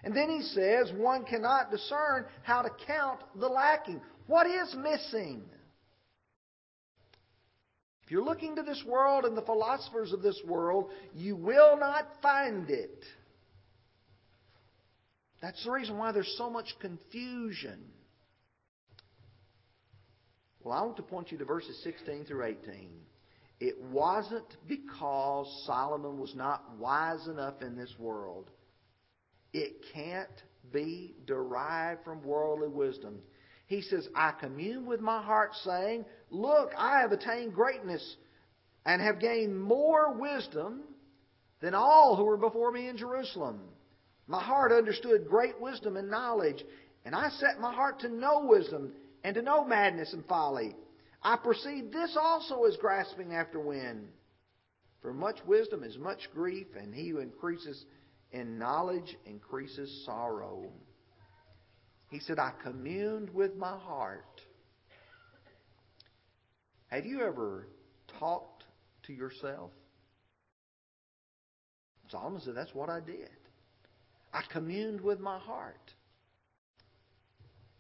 And 0.05 0.17
then 0.17 0.29
he 0.29 0.43
says 0.43 0.93
one 0.97 1.25
cannot 1.25 1.71
discern 1.71 2.27
how 2.43 2.63
to 2.63 2.71
count 2.87 3.21
the 3.39 3.49
lacking. 3.49 4.01
What 4.27 4.47
is 4.47 4.75
missing? 4.77 5.43
You're 8.13 8.23
looking 8.23 8.57
to 8.57 8.63
this 8.63 8.85
world 8.87 9.25
and 9.25 9.35
the 9.35 9.41
philosophers 9.41 10.13
of 10.13 10.21
this 10.21 10.39
world, 10.47 10.91
you 11.15 11.35
will 11.35 11.79
not 11.79 12.07
find 12.21 12.69
it. 12.69 13.03
That's 15.41 15.65
the 15.65 15.71
reason 15.71 15.97
why 15.97 16.13
there's 16.13 16.35
so 16.37 16.51
much 16.51 16.67
confusion. 16.79 17.81
Well, 20.63 20.77
I 20.77 20.83
want 20.83 20.99
to 20.99 21.03
point 21.03 21.33
you 21.33 21.39
to 21.39 21.47
verses 21.47 21.83
16 21.85 22.27
through 22.27 22.45
18. 22.45 22.91
It 23.61 23.81
wasn't 23.91 24.59
because 24.69 25.47
Solomon 25.65 26.19
was 26.19 26.35
not 26.35 26.65
wise 26.79 27.27
enough 27.29 27.63
in 27.63 27.79
this 27.79 27.95
world. 27.99 28.51
It 29.55 29.87
can't 29.95 30.29
be 30.71 31.15
derived 31.27 32.05
from 32.05 32.23
worldly 32.23 32.69
wisdom. 32.69 33.21
He 33.73 33.81
says, 33.81 34.07
I 34.15 34.33
commune 34.33 34.85
with 34.85 35.01
my 35.01 35.23
heart, 35.23 35.55
saying, 35.65 36.05
Look, 36.29 36.73
I 36.77 37.01
have 37.01 37.11
attained 37.11 37.55
greatness 37.55 38.17
and 38.85 39.01
have 39.01 39.19
gained 39.19 39.59
more 39.59 40.13
wisdom 40.13 40.83
than 41.63 41.75
all 41.75 42.15
who 42.15 42.25
were 42.25 42.37
before 42.37 42.71
me 42.71 42.89
in 42.89 42.99
Jerusalem. 42.99 43.63
My 44.27 44.43
heart 44.43 44.73
understood 44.73 45.27
great 45.27 45.59
wisdom 45.59 45.97
and 45.97 46.11
knowledge, 46.11 46.63
and 47.07 47.15
I 47.15 47.31
set 47.31 47.61
my 47.61 47.73
heart 47.73 48.01
to 48.01 48.11
know 48.11 48.45
wisdom 48.45 48.93
and 49.25 49.35
to 49.37 49.43
know 49.43 49.65
madness 49.65 50.13
and 50.13 50.27
folly. 50.27 50.77
I 51.23 51.37
perceive 51.37 51.91
this 51.91 52.15
also 52.21 52.65
is 52.65 52.77
grasping 52.77 53.33
after 53.33 53.59
wind. 53.59 54.07
For 55.01 55.15
much 55.15 55.39
wisdom 55.47 55.83
is 55.83 55.97
much 55.97 56.29
grief, 56.35 56.67
and 56.79 56.95
he 56.95 57.09
who 57.09 57.21
increases 57.21 57.87
in 58.33 58.59
knowledge 58.59 59.17
increases 59.25 60.05
sorrow. 60.05 60.71
He 62.13 62.21
said, 62.21 62.39
I 62.39 62.53
communed 62.63 63.31
with 63.31 63.57
my 63.57 63.75
heart. 63.79 64.43
Have 66.89 67.07
you 67.07 67.23
ever 67.23 67.67
talked 68.19 68.65
to 69.07 69.15
yourself? 69.15 69.71
Solomon 72.11 72.43
said, 72.43 72.55
That's 72.55 72.75
what 72.75 72.91
I 72.91 73.01
did. 73.01 73.31
I 74.31 74.43
communed 74.53 75.01
with 75.01 75.21
my 75.21 75.39
heart. 75.39 75.91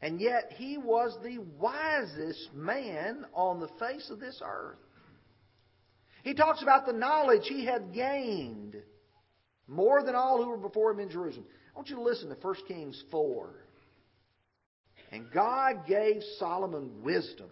And 0.01 0.18
yet 0.18 0.55
he 0.57 0.79
was 0.79 1.14
the 1.23 1.37
wisest 1.61 2.55
man 2.55 3.27
on 3.35 3.61
the 3.61 3.68
face 3.79 4.09
of 4.11 4.18
this 4.18 4.40
earth. 4.42 4.79
He 6.25 6.33
talks 6.33 6.62
about 6.62 6.87
the 6.87 6.95
knowledge 6.95 7.42
he 7.49 7.66
had 7.66 7.92
gained 7.92 8.77
more 9.68 10.03
than 10.03 10.14
all 10.14 10.42
who 10.42 10.49
were 10.49 10.57
before 10.57 10.90
him 10.92 11.01
in 11.01 11.11
Jerusalem. 11.11 11.45
I 11.75 11.79
want 11.79 11.90
you 11.90 11.97
to 11.97 12.03
listen 12.03 12.31
to 12.31 12.35
1 12.35 12.55
Kings 12.66 13.05
4. 13.11 13.51
And 15.12 15.31
God 15.31 15.87
gave 15.87 16.22
Solomon 16.38 17.03
wisdom 17.03 17.51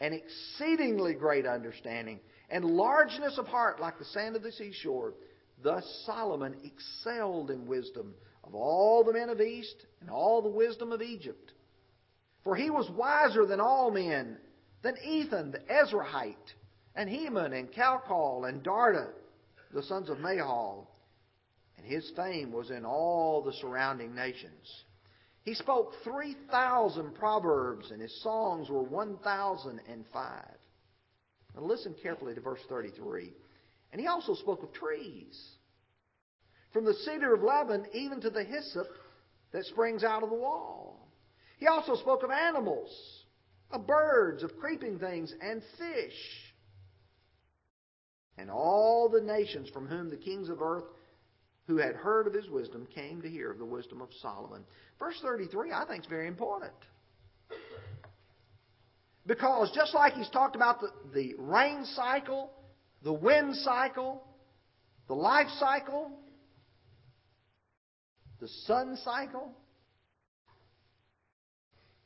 and 0.00 0.12
exceedingly 0.12 1.14
great 1.14 1.46
understanding 1.46 2.18
and 2.50 2.64
largeness 2.64 3.38
of 3.38 3.46
heart 3.46 3.80
like 3.80 3.98
the 3.98 4.04
sand 4.04 4.34
of 4.34 4.42
the 4.42 4.50
seashore. 4.52 5.14
Thus 5.62 5.84
Solomon 6.04 6.56
excelled 6.64 7.52
in 7.52 7.66
wisdom 7.66 8.14
of 8.42 8.54
all 8.54 9.04
the 9.04 9.12
men 9.12 9.30
of 9.30 9.38
the 9.38 9.46
East 9.46 9.86
and 10.00 10.10
all 10.10 10.42
the 10.42 10.48
wisdom 10.48 10.90
of 10.90 11.00
Egypt. 11.00 11.52
For 12.42 12.56
he 12.56 12.68
was 12.68 12.90
wiser 12.90 13.46
than 13.46 13.60
all 13.60 13.90
men, 13.90 14.36
than 14.82 14.96
Ethan 15.02 15.52
the 15.52 15.60
Ezrahite, 15.72 16.34
and 16.94 17.08
Heman 17.08 17.52
and 17.52 17.72
Calcol 17.72 18.48
and 18.48 18.62
Darda, 18.62 19.08
the 19.72 19.82
sons 19.84 20.10
of 20.10 20.18
Mahol. 20.18 20.88
And 21.78 21.86
his 21.86 22.10
fame 22.14 22.52
was 22.52 22.70
in 22.70 22.84
all 22.84 23.40
the 23.42 23.54
surrounding 23.54 24.14
nations. 24.14 24.83
He 25.44 25.54
spoke 25.54 25.92
3,000 26.04 27.14
proverbs, 27.14 27.90
and 27.90 28.00
his 28.00 28.22
songs 28.22 28.70
were 28.70 28.82
1,005. 28.82 30.44
Now 31.54 31.60
listen 31.60 31.94
carefully 32.02 32.34
to 32.34 32.40
verse 32.40 32.60
33. 32.68 33.30
And 33.92 34.00
he 34.00 34.06
also 34.06 34.34
spoke 34.34 34.62
of 34.62 34.72
trees. 34.72 35.38
From 36.72 36.84
the 36.84 36.94
cedar 36.94 37.34
of 37.34 37.42
Lebanon 37.42 37.86
even 37.92 38.20
to 38.22 38.30
the 38.30 38.42
hyssop 38.42 38.88
that 39.52 39.64
springs 39.66 40.02
out 40.02 40.22
of 40.22 40.30
the 40.30 40.34
wall. 40.34 41.08
He 41.58 41.66
also 41.68 41.94
spoke 41.94 42.22
of 42.24 42.30
animals, 42.30 42.90
of 43.70 43.86
birds, 43.86 44.42
of 44.42 44.56
creeping 44.58 44.98
things, 44.98 45.32
and 45.40 45.62
fish. 45.78 46.54
And 48.36 48.50
all 48.50 49.08
the 49.08 49.20
nations 49.20 49.68
from 49.70 49.86
whom 49.86 50.10
the 50.10 50.16
kings 50.16 50.48
of 50.48 50.60
earth 50.60 50.84
who 51.66 51.78
had 51.78 51.94
heard 51.94 52.26
of 52.26 52.34
his 52.34 52.48
wisdom 52.48 52.86
came 52.94 53.22
to 53.22 53.28
hear 53.28 53.50
of 53.50 53.58
the 53.58 53.64
wisdom 53.64 54.02
of 54.02 54.08
Solomon. 54.20 54.64
Verse 54.98 55.18
33, 55.22 55.72
I 55.72 55.84
think, 55.86 56.04
is 56.04 56.08
very 56.08 56.28
important. 56.28 56.72
Because 59.26 59.70
just 59.74 59.94
like 59.94 60.12
he's 60.12 60.28
talked 60.28 60.54
about 60.54 60.80
the, 60.80 60.90
the 61.14 61.34
rain 61.38 61.86
cycle, 61.94 62.50
the 63.02 63.12
wind 63.12 63.56
cycle, 63.56 64.22
the 65.08 65.14
life 65.14 65.48
cycle, 65.58 66.10
the 68.40 68.48
sun 68.66 68.98
cycle, 69.02 69.50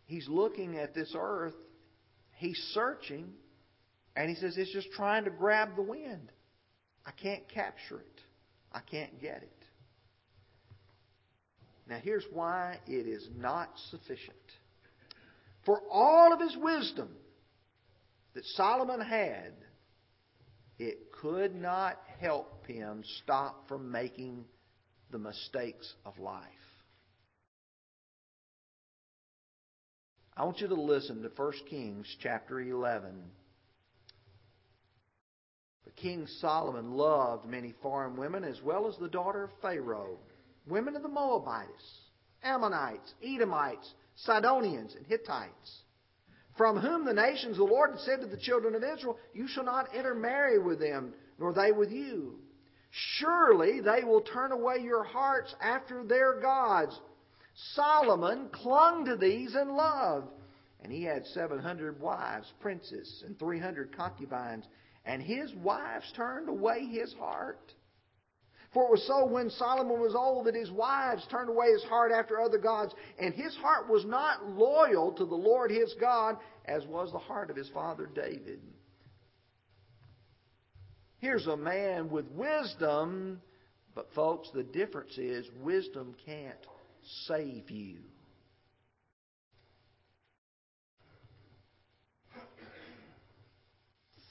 he's 0.06 0.28
looking 0.28 0.78
at 0.78 0.94
this 0.94 1.12
earth, 1.18 1.54
he's 2.36 2.58
searching, 2.72 3.32
and 4.14 4.28
he 4.28 4.36
says 4.36 4.56
it's 4.56 4.72
just 4.72 4.90
trying 4.92 5.24
to 5.24 5.30
grab 5.30 5.74
the 5.74 5.82
wind. 5.82 6.30
I 7.04 7.10
can't 7.10 7.48
capture 7.48 8.00
it. 8.00 8.17
I 8.72 8.80
can't 8.80 9.20
get 9.20 9.42
it. 9.42 9.52
Now, 11.88 11.98
here's 12.02 12.24
why 12.32 12.78
it 12.86 13.06
is 13.06 13.26
not 13.36 13.70
sufficient. 13.90 14.36
For 15.64 15.80
all 15.90 16.32
of 16.32 16.40
his 16.40 16.56
wisdom 16.56 17.08
that 18.34 18.44
Solomon 18.44 19.00
had, 19.00 19.52
it 20.78 21.10
could 21.20 21.54
not 21.54 21.98
help 22.20 22.66
him 22.66 23.02
stop 23.22 23.68
from 23.68 23.90
making 23.90 24.44
the 25.10 25.18
mistakes 25.18 25.92
of 26.04 26.18
life. 26.18 26.44
I 30.36 30.44
want 30.44 30.60
you 30.60 30.68
to 30.68 30.74
listen 30.74 31.22
to 31.22 31.30
1 31.34 31.52
Kings 31.68 32.06
chapter 32.22 32.60
11. 32.60 33.10
King 36.00 36.26
Solomon 36.40 36.92
loved 36.92 37.46
many 37.46 37.74
foreign 37.82 38.16
women 38.16 38.44
as 38.44 38.60
well 38.62 38.86
as 38.86 38.96
the 38.98 39.08
daughter 39.08 39.44
of 39.44 39.50
Pharaoh, 39.60 40.18
women 40.66 40.96
of 40.96 41.02
the 41.02 41.08
Moabites, 41.08 42.00
Ammonites, 42.42 43.14
Edomites, 43.22 43.94
Sidonians, 44.16 44.94
and 44.94 45.06
Hittites, 45.06 45.82
from 46.56 46.78
whom 46.78 47.04
the 47.04 47.12
nations 47.12 47.56
the 47.56 47.64
Lord 47.64 47.90
had 47.90 48.00
said 48.00 48.20
to 48.20 48.26
the 48.26 48.36
children 48.36 48.74
of 48.74 48.82
Israel, 48.82 49.18
You 49.32 49.48
shall 49.48 49.64
not 49.64 49.94
intermarry 49.94 50.58
with 50.58 50.78
them, 50.80 51.14
nor 51.38 51.52
they 51.52 51.72
with 51.72 51.90
you. 51.90 52.38
Surely 52.90 53.80
they 53.80 54.04
will 54.04 54.22
turn 54.22 54.52
away 54.52 54.78
your 54.82 55.04
hearts 55.04 55.54
after 55.60 56.04
their 56.04 56.40
gods 56.40 56.98
Solomon 57.74 58.48
clung 58.52 59.04
to 59.06 59.16
these 59.16 59.54
in 59.54 59.74
love. 59.74 60.28
And 60.80 60.92
he 60.92 61.02
had 61.02 61.26
700 61.26 62.00
wives, 62.00 62.52
princes, 62.60 63.24
and 63.26 63.36
300 63.38 63.96
concubines. 63.96 64.64
And 65.08 65.22
his 65.22 65.52
wives 65.54 66.12
turned 66.14 66.50
away 66.50 66.84
his 66.84 67.14
heart. 67.14 67.72
For 68.74 68.84
it 68.84 68.90
was 68.90 69.06
so 69.06 69.24
when 69.24 69.48
Solomon 69.48 69.98
was 69.98 70.14
old 70.14 70.46
that 70.46 70.54
his 70.54 70.70
wives 70.70 71.26
turned 71.30 71.48
away 71.48 71.72
his 71.72 71.82
heart 71.84 72.12
after 72.12 72.38
other 72.38 72.58
gods, 72.58 72.94
and 73.18 73.32
his 73.32 73.56
heart 73.56 73.88
was 73.88 74.04
not 74.04 74.50
loyal 74.50 75.12
to 75.12 75.24
the 75.24 75.34
Lord 75.34 75.70
his 75.70 75.94
God, 75.98 76.36
as 76.66 76.84
was 76.84 77.10
the 77.10 77.18
heart 77.18 77.48
of 77.48 77.56
his 77.56 77.70
father 77.70 78.06
David. 78.14 78.60
Here's 81.16 81.46
a 81.46 81.56
man 81.56 82.10
with 82.10 82.26
wisdom, 82.32 83.40
but 83.94 84.12
folks, 84.14 84.50
the 84.52 84.62
difference 84.62 85.16
is 85.16 85.48
wisdom 85.62 86.14
can't 86.26 86.66
save 87.26 87.70
you. 87.70 88.00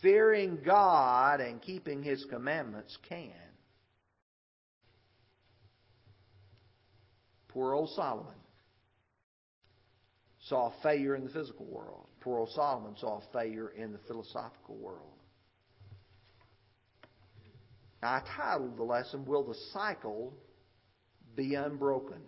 Fearing 0.01 0.59
God 0.63 1.41
and 1.41 1.61
keeping 1.61 2.03
His 2.03 2.25
commandments 2.25 2.97
can. 3.09 3.31
Poor 7.49 7.73
old 7.73 7.89
Solomon 7.95 8.35
saw 10.47 10.71
failure 10.83 11.15
in 11.15 11.23
the 11.23 11.29
physical 11.31 11.65
world. 11.65 12.07
Poor 12.21 12.39
old 12.39 12.49
Solomon 12.51 12.95
saw 12.97 13.21
failure 13.33 13.69
in 13.69 13.91
the 13.91 13.99
philosophical 14.07 14.75
world. 14.75 15.17
I 18.03 18.21
titled 18.37 18.77
the 18.77 18.83
lesson, 18.83 19.25
Will 19.25 19.43
the 19.43 19.55
Cycle 19.73 20.33
Be 21.35 21.55
Unbroken? 21.55 22.21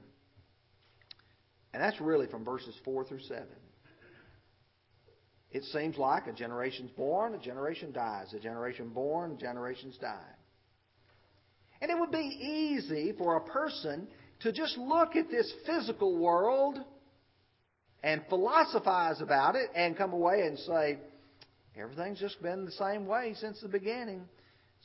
And 1.73 1.83
that's 1.83 2.01
really 2.01 2.25
from 2.27 2.43
verses 2.43 2.75
4 2.83 3.05
through 3.05 3.19
7. 3.19 3.45
It 5.51 5.63
seems 5.65 5.97
like 5.97 6.27
a 6.27 6.33
generation's 6.33 6.91
born, 6.91 7.33
a 7.33 7.39
generation 7.39 7.91
dies, 7.91 8.33
a 8.33 8.39
generation 8.39 8.89
born, 8.89 9.37
generations 9.39 9.97
die. 9.99 10.31
And 11.81 11.89
it 11.89 11.97
would 11.97 12.11
be 12.11 12.17
easy 12.17 13.13
for 13.17 13.37
a 13.37 13.41
person 13.41 14.07
to 14.41 14.51
just 14.51 14.77
look 14.77 15.15
at 15.15 15.29
this 15.31 15.51
physical 15.65 16.17
world 16.17 16.77
and 18.03 18.21
philosophize 18.29 19.21
about 19.21 19.55
it 19.55 19.69
and 19.75 19.97
come 19.97 20.13
away 20.13 20.41
and 20.41 20.57
say, 20.59 20.97
everything's 21.75 22.19
just 22.19 22.41
been 22.41 22.65
the 22.65 22.71
same 22.71 23.07
way 23.07 23.33
since 23.39 23.59
the 23.61 23.67
beginning. 23.67 24.21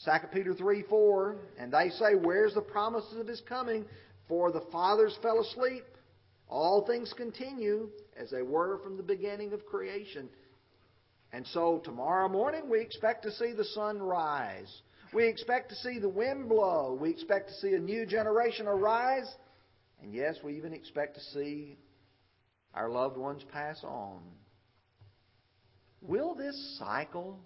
2 0.04 0.10
Peter 0.32 0.54
3 0.54 0.84
4, 0.88 1.36
and 1.58 1.72
they 1.72 1.90
say, 1.90 2.14
Where's 2.20 2.54
the 2.54 2.60
promises 2.60 3.16
of 3.18 3.28
his 3.28 3.40
coming? 3.48 3.84
For 4.28 4.50
the 4.50 4.64
fathers 4.72 5.16
fell 5.22 5.40
asleep 5.40 5.84
all 6.48 6.86
things 6.86 7.12
continue 7.16 7.88
as 8.16 8.30
they 8.30 8.42
were 8.42 8.78
from 8.82 8.96
the 8.96 9.02
beginning 9.02 9.52
of 9.52 9.64
creation. 9.66 10.28
And 11.34 11.44
so 11.48 11.82
tomorrow 11.82 12.28
morning 12.28 12.70
we 12.70 12.80
expect 12.80 13.24
to 13.24 13.32
see 13.32 13.52
the 13.54 13.64
sun 13.64 14.00
rise. 14.00 14.72
We 15.12 15.26
expect 15.26 15.68
to 15.70 15.74
see 15.74 15.98
the 15.98 16.08
wind 16.08 16.48
blow. 16.48 16.96
We 17.00 17.10
expect 17.10 17.48
to 17.48 17.54
see 17.54 17.74
a 17.74 17.78
new 17.80 18.06
generation 18.06 18.68
arise. 18.68 19.28
And 20.00 20.14
yes, 20.14 20.36
we 20.44 20.56
even 20.56 20.72
expect 20.72 21.16
to 21.16 21.20
see 21.32 21.76
our 22.72 22.88
loved 22.88 23.16
ones 23.16 23.42
pass 23.52 23.82
on. 23.82 24.20
Will 26.00 26.36
this 26.36 26.78
cycle 26.78 27.40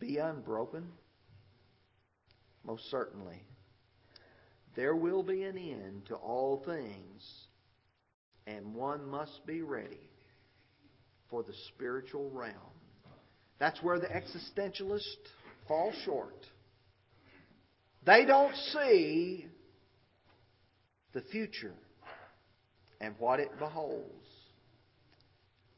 be 0.00 0.16
unbroken? 0.16 0.86
Most 2.64 2.90
certainly. 2.90 3.42
There 4.76 4.96
will 4.96 5.22
be 5.22 5.42
an 5.42 5.58
end 5.58 6.06
to 6.06 6.14
all 6.14 6.62
things 6.64 7.22
and 8.46 8.74
one 8.74 9.06
must 9.06 9.44
be 9.44 9.60
ready 9.60 10.08
for 11.30 11.42
the 11.42 11.52
spiritual 11.74 12.30
realm. 12.30 12.54
That's 13.58 13.82
where 13.82 13.98
the 13.98 14.06
existentialists 14.06 15.02
fall 15.66 15.92
short. 16.04 16.46
They 18.04 18.24
don't 18.24 18.54
see 18.72 19.46
the 21.12 21.22
future 21.22 21.74
and 23.00 23.14
what 23.18 23.40
it 23.40 23.58
beholds. 23.58 24.12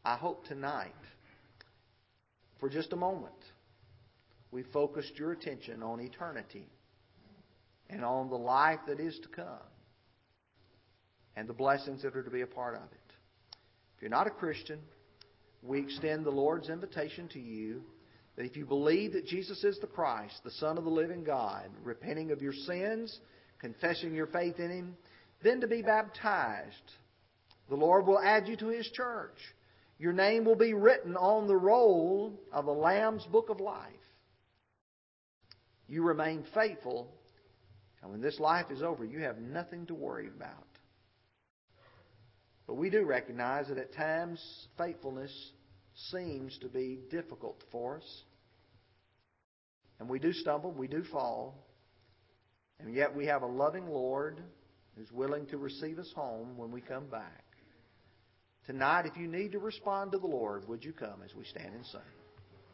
I 0.04 0.16
hope 0.16 0.46
tonight, 0.46 0.92
for 2.60 2.68
just 2.68 2.92
a 2.92 2.96
moment, 2.96 3.32
we 4.50 4.62
focused 4.62 5.18
your 5.18 5.32
attention 5.32 5.82
on 5.82 6.00
eternity 6.00 6.66
and 7.88 8.04
on 8.04 8.28
the 8.28 8.36
life 8.36 8.80
that 8.88 9.00
is 9.00 9.18
to 9.20 9.28
come 9.28 9.68
and 11.36 11.48
the 11.48 11.54
blessings 11.54 12.02
that 12.02 12.16
are 12.16 12.22
to 12.22 12.30
be 12.30 12.40
a 12.40 12.46
part 12.46 12.74
of 12.74 12.82
it. 12.82 13.12
If 13.96 14.02
you're 14.02 14.10
not 14.10 14.26
a 14.26 14.30
Christian, 14.30 14.80
we 15.62 15.80
extend 15.80 16.24
the 16.24 16.30
Lord's 16.30 16.68
invitation 16.68 17.28
to 17.28 17.40
you 17.40 17.82
that 18.36 18.46
if 18.46 18.56
you 18.56 18.64
believe 18.64 19.12
that 19.14 19.26
Jesus 19.26 19.64
is 19.64 19.78
the 19.80 19.88
Christ, 19.88 20.34
the 20.44 20.50
Son 20.52 20.78
of 20.78 20.84
the 20.84 20.90
living 20.90 21.24
God, 21.24 21.68
repenting 21.82 22.30
of 22.30 22.40
your 22.40 22.52
sins, 22.52 23.18
confessing 23.58 24.14
your 24.14 24.28
faith 24.28 24.60
in 24.60 24.70
Him, 24.70 24.96
then 25.42 25.60
to 25.60 25.66
be 25.66 25.82
baptized. 25.82 26.92
The 27.68 27.74
Lord 27.74 28.06
will 28.06 28.20
add 28.20 28.46
you 28.46 28.56
to 28.56 28.68
His 28.68 28.88
church. 28.92 29.36
Your 29.98 30.12
name 30.12 30.44
will 30.44 30.54
be 30.54 30.74
written 30.74 31.16
on 31.16 31.48
the 31.48 31.56
roll 31.56 32.38
of 32.52 32.66
the 32.66 32.72
Lamb's 32.72 33.24
book 33.24 33.48
of 33.50 33.58
life. 33.58 33.92
You 35.88 36.04
remain 36.04 36.44
faithful, 36.54 37.08
and 38.02 38.12
when 38.12 38.20
this 38.20 38.38
life 38.38 38.66
is 38.70 38.82
over, 38.82 39.04
you 39.04 39.20
have 39.20 39.38
nothing 39.38 39.86
to 39.86 39.94
worry 39.94 40.28
about. 40.28 40.67
But 42.68 42.76
we 42.76 42.90
do 42.90 43.04
recognize 43.04 43.68
that 43.68 43.78
at 43.78 43.94
times 43.94 44.40
faithfulness 44.76 45.32
seems 46.12 46.56
to 46.58 46.68
be 46.68 47.00
difficult 47.10 47.64
for 47.72 47.96
us. 47.96 48.22
And 49.98 50.08
we 50.08 50.18
do 50.18 50.32
stumble, 50.34 50.70
we 50.70 50.86
do 50.86 51.02
fall. 51.10 51.66
And 52.78 52.94
yet 52.94 53.16
we 53.16 53.26
have 53.26 53.42
a 53.42 53.46
loving 53.46 53.88
Lord 53.88 54.42
who's 54.96 55.10
willing 55.10 55.46
to 55.46 55.56
receive 55.56 55.98
us 55.98 56.12
home 56.14 56.58
when 56.58 56.70
we 56.70 56.82
come 56.82 57.06
back. 57.06 57.44
Tonight, 58.66 59.06
if 59.06 59.16
you 59.16 59.26
need 59.26 59.52
to 59.52 59.58
respond 59.58 60.12
to 60.12 60.18
the 60.18 60.26
Lord, 60.26 60.68
would 60.68 60.84
you 60.84 60.92
come 60.92 61.22
as 61.24 61.34
we 61.34 61.44
stand 61.46 61.74
and 61.74 61.86
sing? 61.86 62.17